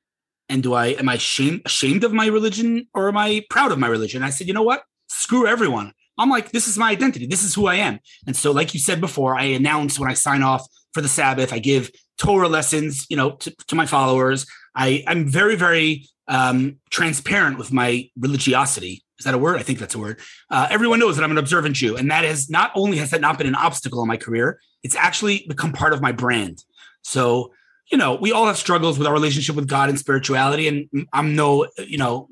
And 0.48 0.62
do 0.62 0.74
I 0.74 0.88
am 0.88 1.08
I 1.08 1.16
shame, 1.16 1.60
ashamed 1.64 2.04
of 2.04 2.12
my 2.12 2.26
religion 2.26 2.86
or 2.94 3.08
am 3.08 3.16
I 3.16 3.44
proud 3.50 3.72
of 3.72 3.78
my 3.78 3.88
religion? 3.88 4.22
I 4.22 4.30
said, 4.30 4.46
you 4.46 4.54
know 4.54 4.62
what? 4.62 4.84
Screw 5.08 5.46
everyone. 5.46 5.92
I'm 6.18 6.30
like, 6.30 6.50
this 6.50 6.68
is 6.68 6.78
my 6.78 6.90
identity. 6.90 7.26
This 7.26 7.42
is 7.42 7.54
who 7.54 7.66
I 7.66 7.76
am. 7.76 7.98
And 8.26 8.36
so, 8.36 8.52
like 8.52 8.74
you 8.74 8.80
said 8.80 9.00
before, 9.00 9.36
I 9.36 9.44
announce 9.44 9.98
when 9.98 10.10
I 10.10 10.14
sign 10.14 10.42
off 10.42 10.66
for 10.94 11.00
the 11.00 11.08
Sabbath. 11.08 11.52
I 11.52 11.58
give 11.58 11.90
Torah 12.18 12.48
lessons, 12.48 13.06
you 13.10 13.16
know, 13.16 13.32
to, 13.32 13.54
to 13.68 13.74
my 13.74 13.86
followers. 13.86 14.46
I, 14.74 15.04
I'm 15.06 15.28
very, 15.28 15.56
very 15.56 16.06
um, 16.28 16.76
transparent 16.90 17.58
with 17.58 17.72
my 17.72 18.08
religiosity. 18.18 19.04
Is 19.18 19.24
that 19.24 19.34
a 19.34 19.38
word? 19.38 19.56
I 19.56 19.62
think 19.62 19.78
that's 19.78 19.94
a 19.94 19.98
word. 19.98 20.20
Uh, 20.50 20.68
everyone 20.70 20.98
knows 20.98 21.16
that 21.16 21.24
I'm 21.24 21.30
an 21.30 21.38
observant 21.38 21.74
Jew, 21.76 21.96
and 21.96 22.10
that 22.10 22.24
has 22.24 22.50
not 22.50 22.70
only 22.74 22.98
has 22.98 23.10
that 23.10 23.20
not 23.20 23.38
been 23.38 23.46
an 23.46 23.54
obstacle 23.54 24.02
in 24.02 24.08
my 24.08 24.16
career, 24.16 24.60
it's 24.82 24.94
actually 24.94 25.46
become 25.48 25.72
part 25.72 25.92
of 25.92 26.02
my 26.02 26.12
brand. 26.12 26.64
So 27.02 27.52
you 27.90 27.98
know, 27.98 28.16
we 28.16 28.32
all 28.32 28.46
have 28.46 28.56
struggles 28.56 28.98
with 28.98 29.06
our 29.06 29.12
relationship 29.12 29.54
with 29.54 29.68
God 29.68 29.88
and 29.88 29.98
spirituality, 29.98 30.68
and 30.68 30.88
I'm 31.12 31.36
no, 31.36 31.68
you 31.78 31.98
know, 31.98 32.28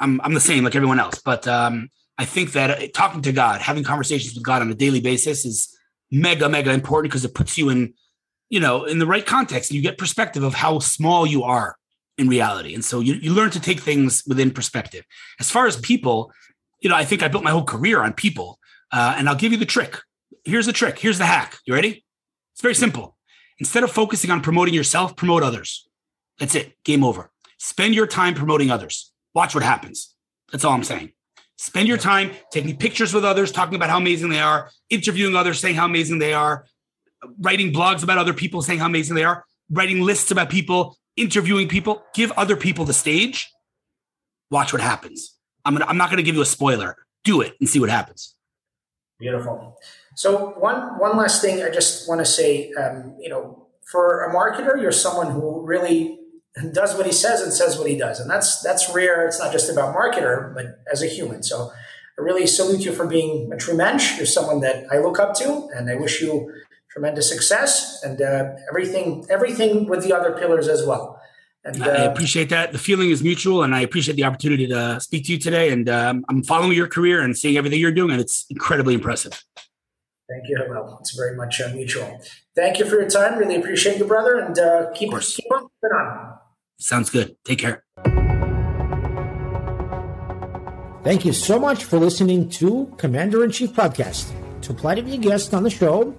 I'm 0.00 0.20
I'm 0.22 0.34
the 0.34 0.40
same 0.40 0.64
like 0.64 0.74
everyone 0.74 1.00
else. 1.00 1.20
But 1.22 1.46
um, 1.46 1.90
I 2.16 2.24
think 2.24 2.52
that 2.52 2.70
uh, 2.70 2.86
talking 2.94 3.22
to 3.22 3.32
God, 3.32 3.60
having 3.60 3.84
conversations 3.84 4.34
with 4.34 4.44
God 4.44 4.62
on 4.62 4.70
a 4.70 4.74
daily 4.74 5.00
basis, 5.00 5.44
is 5.44 5.76
mega 6.10 6.48
mega 6.48 6.72
important 6.72 7.10
because 7.10 7.24
it 7.24 7.34
puts 7.34 7.58
you 7.58 7.68
in, 7.68 7.92
you 8.48 8.60
know, 8.60 8.84
in 8.84 8.98
the 8.98 9.06
right 9.06 9.26
context, 9.26 9.70
and 9.70 9.76
you 9.76 9.82
get 9.82 9.98
perspective 9.98 10.42
of 10.42 10.54
how 10.54 10.78
small 10.78 11.26
you 11.26 11.42
are 11.42 11.76
in 12.16 12.28
reality, 12.28 12.74
and 12.74 12.84
so 12.84 13.00
you 13.00 13.14
you 13.14 13.34
learn 13.34 13.50
to 13.50 13.60
take 13.60 13.80
things 13.80 14.22
within 14.26 14.50
perspective. 14.50 15.04
As 15.38 15.50
far 15.50 15.66
as 15.66 15.76
people, 15.76 16.32
you 16.80 16.88
know, 16.88 16.96
I 16.96 17.04
think 17.04 17.22
I 17.22 17.28
built 17.28 17.44
my 17.44 17.50
whole 17.50 17.64
career 17.64 18.00
on 18.00 18.14
people, 18.14 18.58
uh, 18.90 19.16
and 19.18 19.28
I'll 19.28 19.36
give 19.36 19.52
you 19.52 19.58
the 19.58 19.66
trick. 19.66 19.98
Here's 20.44 20.64
the 20.64 20.72
trick. 20.72 20.98
Here's 20.98 21.18
the 21.18 21.26
hack. 21.26 21.58
You 21.66 21.74
ready? 21.74 22.06
It's 22.54 22.62
very 22.62 22.74
simple 22.74 23.17
Instead 23.58 23.84
of 23.84 23.90
focusing 23.90 24.30
on 24.30 24.40
promoting 24.40 24.74
yourself, 24.74 25.16
promote 25.16 25.42
others. 25.42 25.88
That's 26.38 26.54
it. 26.54 26.82
Game 26.84 27.02
over. 27.02 27.30
Spend 27.58 27.94
your 27.94 28.06
time 28.06 28.34
promoting 28.34 28.70
others. 28.70 29.12
Watch 29.34 29.54
what 29.54 29.64
happens. 29.64 30.14
That's 30.52 30.64
all 30.64 30.72
I'm 30.72 30.84
saying. 30.84 31.12
Spend 31.56 31.88
your 31.88 31.98
time 31.98 32.30
taking 32.52 32.76
pictures 32.76 33.12
with 33.12 33.24
others, 33.24 33.50
talking 33.50 33.74
about 33.74 33.90
how 33.90 33.98
amazing 33.98 34.30
they 34.30 34.38
are, 34.38 34.70
interviewing 34.90 35.34
others, 35.34 35.58
saying 35.58 35.74
how 35.74 35.86
amazing 35.86 36.20
they 36.20 36.32
are, 36.32 36.66
writing 37.40 37.72
blogs 37.72 38.04
about 38.04 38.16
other 38.16 38.32
people, 38.32 38.62
saying 38.62 38.78
how 38.78 38.86
amazing 38.86 39.16
they 39.16 39.24
are, 39.24 39.44
writing 39.70 40.02
lists 40.02 40.30
about 40.30 40.50
people, 40.50 40.96
interviewing 41.16 41.68
people. 41.68 42.04
Give 42.14 42.30
other 42.32 42.56
people 42.56 42.84
the 42.84 42.92
stage. 42.92 43.50
Watch 44.50 44.72
what 44.72 44.80
happens. 44.80 45.36
I'm 45.64 45.74
gonna. 45.74 45.86
I'm 45.86 45.96
not 45.96 46.10
gonna 46.10 46.22
give 46.22 46.36
you 46.36 46.42
a 46.42 46.46
spoiler. 46.46 46.96
Do 47.24 47.40
it 47.40 47.54
and 47.58 47.68
see 47.68 47.80
what 47.80 47.90
happens. 47.90 48.34
Beautiful. 49.18 49.76
So 50.18 50.48
one 50.58 50.98
one 50.98 51.16
last 51.16 51.40
thing 51.40 51.62
I 51.62 51.70
just 51.70 52.08
want 52.08 52.20
to 52.20 52.24
say, 52.24 52.72
um, 52.72 53.14
you 53.20 53.28
know, 53.28 53.68
for 53.84 54.24
a 54.24 54.34
marketer, 54.34 54.74
you're 54.82 54.90
someone 54.90 55.30
who 55.30 55.64
really 55.64 56.18
does 56.72 56.96
what 56.96 57.06
he 57.06 57.12
says 57.12 57.40
and 57.40 57.52
says 57.52 57.78
what 57.78 57.88
he 57.88 57.96
does, 57.96 58.18
and 58.18 58.28
that's 58.28 58.60
that's 58.60 58.92
rare. 58.92 59.28
It's 59.28 59.38
not 59.38 59.52
just 59.52 59.70
about 59.70 59.94
marketer, 59.94 60.52
but 60.56 60.80
as 60.90 61.02
a 61.02 61.06
human. 61.06 61.44
So 61.44 61.70
I 62.18 62.20
really 62.20 62.48
salute 62.48 62.84
you 62.84 62.92
for 62.92 63.06
being 63.06 63.52
a 63.52 63.56
true 63.56 63.76
mensch. 63.76 64.16
You're 64.16 64.26
someone 64.26 64.58
that 64.62 64.86
I 64.90 64.98
look 64.98 65.20
up 65.20 65.34
to, 65.34 65.68
and 65.72 65.88
I 65.88 65.94
wish 65.94 66.20
you 66.20 66.52
tremendous 66.90 67.28
success 67.28 68.02
and 68.02 68.20
uh, 68.20 68.56
everything 68.68 69.24
everything 69.30 69.86
with 69.86 70.02
the 70.02 70.12
other 70.12 70.32
pillars 70.32 70.66
as 70.66 70.84
well. 70.84 71.22
And, 71.62 71.80
uh, 71.80 71.90
I 71.90 72.02
appreciate 72.02 72.48
that. 72.48 72.72
The 72.72 72.78
feeling 72.78 73.10
is 73.10 73.22
mutual, 73.22 73.62
and 73.62 73.72
I 73.72 73.82
appreciate 73.82 74.16
the 74.16 74.24
opportunity 74.24 74.66
to 74.66 74.98
speak 75.00 75.26
to 75.26 75.32
you 75.34 75.38
today. 75.38 75.70
And 75.70 75.88
um, 75.88 76.24
I'm 76.28 76.42
following 76.42 76.72
your 76.72 76.88
career 76.88 77.20
and 77.20 77.38
seeing 77.38 77.56
everything 77.56 77.78
you're 77.78 77.92
doing, 77.92 78.10
and 78.10 78.20
it's 78.20 78.46
incredibly 78.50 78.94
impressive. 78.94 79.44
Thank 80.28 80.48
you, 80.48 80.58
Hillel. 80.58 80.98
It's 81.00 81.16
very 81.16 81.34
much 81.36 81.60
uh, 81.60 81.70
mutual. 81.74 82.20
Thank 82.54 82.78
you 82.78 82.84
for 82.84 83.00
your 83.00 83.08
time. 83.08 83.38
Really 83.38 83.56
appreciate 83.56 83.96
you, 83.98 84.04
brother, 84.04 84.38
and 84.38 84.56
uh, 84.58 84.90
keep 84.94 85.10
keep 85.20 85.46
on 85.50 85.68
on. 85.82 86.34
Sounds 86.78 87.08
good. 87.10 87.36
Take 87.44 87.58
care. 87.60 87.82
Thank 91.02 91.24
you 91.24 91.32
so 91.32 91.58
much 91.58 91.84
for 91.84 91.98
listening 91.98 92.50
to 92.50 92.92
Commander 92.98 93.42
in 93.42 93.50
Chief 93.50 93.72
Podcast. 93.72 94.30
To 94.62 94.72
apply 94.72 94.96
to 94.96 95.02
be 95.02 95.14
a 95.14 95.16
guest 95.16 95.54
on 95.54 95.62
the 95.62 95.70
show, 95.70 96.14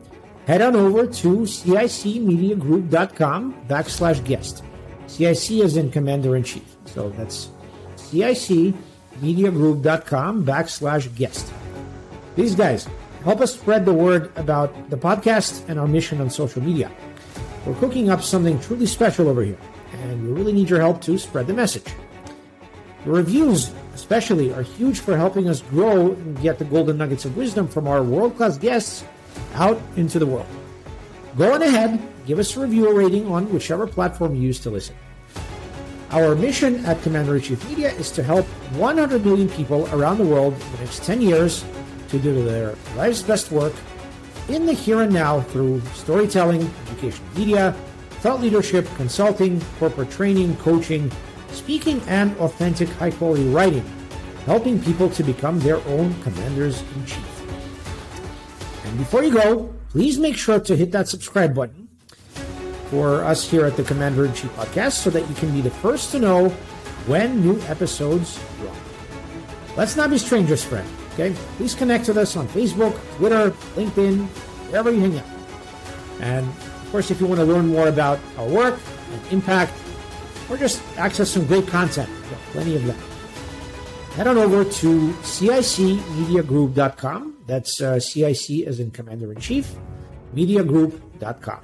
head 0.47 0.63
on 0.63 0.75
over 0.75 1.05
to 1.05 1.29
cicmediagroup.com 1.41 3.67
backslash 3.67 4.25
guest. 4.25 4.63
CIC 5.05 5.51
is 5.51 5.77
in 5.77 5.91
Commander 5.91 6.35
in 6.35 6.41
Chief. 6.43 6.75
So 6.85 7.09
that's 7.09 7.49
cicmediagroup.com 7.97 10.45
backslash 10.45 11.15
guest. 11.15 11.53
These 12.35 12.55
guys 12.55 12.87
Help 13.23 13.41
us 13.41 13.53
spread 13.53 13.85
the 13.85 13.93
word 13.93 14.31
about 14.37 14.89
the 14.89 14.95
podcast 14.95 15.67
and 15.67 15.77
our 15.77 15.87
mission 15.87 16.21
on 16.21 16.29
social 16.29 16.61
media. 16.61 16.89
We're 17.65 17.75
cooking 17.75 18.09
up 18.09 18.23
something 18.23 18.59
truly 18.61 18.85
special 18.85 19.27
over 19.27 19.43
here, 19.43 19.57
and 19.91 20.23
we 20.23 20.31
really 20.31 20.53
need 20.53 20.69
your 20.69 20.79
help 20.79 21.01
to 21.01 21.17
spread 21.17 21.47
the 21.47 21.53
message. 21.53 21.83
The 23.03 23.11
reviews, 23.11 23.73
especially, 23.93 24.53
are 24.53 24.61
huge 24.61 24.99
for 25.01 25.17
helping 25.17 25.49
us 25.49 25.61
grow 25.61 26.13
and 26.13 26.41
get 26.41 26.59
the 26.59 26.65
golden 26.65 26.97
nuggets 26.97 27.25
of 27.25 27.35
wisdom 27.35 27.67
from 27.67 27.87
our 27.87 28.03
world 28.03 28.37
class 28.37 28.57
guests 28.57 29.03
out 29.55 29.81
into 29.97 30.17
the 30.17 30.25
world. 30.25 30.47
Go 31.37 31.53
on 31.53 31.61
ahead, 31.61 32.01
give 32.25 32.39
us 32.39 32.55
a 32.55 32.61
review 32.61 32.87
or 32.89 32.93
rating 32.93 33.27
on 33.27 33.51
whichever 33.51 33.85
platform 33.85 34.33
you 34.33 34.41
use 34.43 34.59
to 34.61 34.69
listen. 34.69 34.95
Our 36.11 36.35
mission 36.35 36.85
at 36.85 37.01
Commander 37.03 37.37
Chief 37.39 37.67
Media 37.69 37.91
is 37.91 38.11
to 38.11 38.23
help 38.23 38.45
100 38.79 39.25
million 39.25 39.49
people 39.49 39.93
around 39.93 40.17
the 40.17 40.25
world 40.25 40.53
in 40.53 40.71
the 40.71 40.77
next 40.79 41.03
10 41.03 41.21
years 41.21 41.65
to 42.09 42.19
do 42.19 42.43
their 42.43 42.75
life's 42.95 43.21
best 43.21 43.51
work 43.51 43.73
in 44.49 44.65
the 44.65 44.73
here 44.73 45.01
and 45.01 45.13
now 45.13 45.41
through 45.41 45.79
storytelling, 45.93 46.69
education 46.87 47.23
media, 47.35 47.73
thought 48.21 48.41
leadership, 48.41 48.87
consulting, 48.95 49.61
corporate 49.79 50.11
training, 50.11 50.55
coaching, 50.57 51.11
speaking, 51.51 52.01
and 52.07 52.35
authentic 52.37 52.89
high 52.89 53.11
quality 53.11 53.47
writing, 53.49 53.85
helping 54.45 54.81
people 54.81 55.09
to 55.09 55.23
become 55.23 55.59
their 55.59 55.77
own 55.87 56.13
commanders 56.21 56.81
in 56.95 57.05
chief. 57.05 57.25
And 58.85 58.97
before 58.97 59.23
you 59.23 59.31
go, 59.31 59.73
please 59.89 60.17
make 60.17 60.35
sure 60.35 60.59
to 60.59 60.75
hit 60.75 60.91
that 60.91 61.07
subscribe 61.07 61.53
button 61.53 61.87
for 62.89 63.23
us 63.23 63.47
here 63.47 63.65
at 63.65 63.77
the 63.77 63.83
Commander 63.83 64.25
in 64.25 64.33
Chief 64.33 64.51
podcast 64.55 64.93
so 64.93 65.09
that 65.11 65.27
you 65.29 65.35
can 65.35 65.53
be 65.53 65.61
the 65.61 65.69
first 65.69 66.11
to 66.11 66.19
know 66.19 66.49
when 67.05 67.41
new 67.41 67.61
episodes 67.67 68.39
drop. 68.59 68.75
Let's 69.77 69.95
not 69.95 70.09
be 70.09 70.17
strangers, 70.17 70.63
friend. 70.63 70.87
Okay? 71.13 71.35
Please 71.57 71.75
connect 71.75 72.07
with 72.07 72.17
us 72.17 72.35
on 72.35 72.47
Facebook, 72.47 72.97
Twitter, 73.17 73.51
LinkedIn, 73.75 74.25
wherever 74.69 74.91
you 74.91 75.01
hang 75.01 75.19
out. 75.19 75.25
And 76.21 76.47
of 76.47 76.87
course, 76.91 77.11
if 77.11 77.21
you 77.21 77.27
want 77.27 77.39
to 77.39 77.45
learn 77.45 77.67
more 77.67 77.87
about 77.87 78.19
our 78.37 78.47
work 78.47 78.79
and 79.11 79.21
impact, 79.31 79.73
or 80.49 80.57
just 80.57 80.81
access 80.97 81.29
some 81.29 81.45
great 81.45 81.67
content, 81.67 82.09
plenty 82.51 82.75
of 82.75 82.83
that. 82.85 82.97
Head 84.15 84.25
on 84.27 84.37
over 84.37 84.63
to 84.63 85.09
CICmediagroup.com. 85.21 87.35
That's 87.45 87.79
uh, 87.81 87.99
CIC 87.99 88.65
as 88.67 88.79
in 88.79 88.91
Commander 88.91 89.31
in 89.31 89.39
Chief, 89.39 89.75
mediagroup.com. 90.35 91.59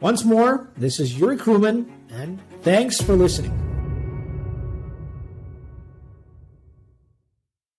Once 0.00 0.24
more, 0.24 0.70
this 0.76 0.98
is 1.00 1.18
Yuri 1.18 1.36
Kruman, 1.36 1.90
and 2.10 2.40
thanks 2.62 3.00
for 3.00 3.14
listening. 3.14 3.71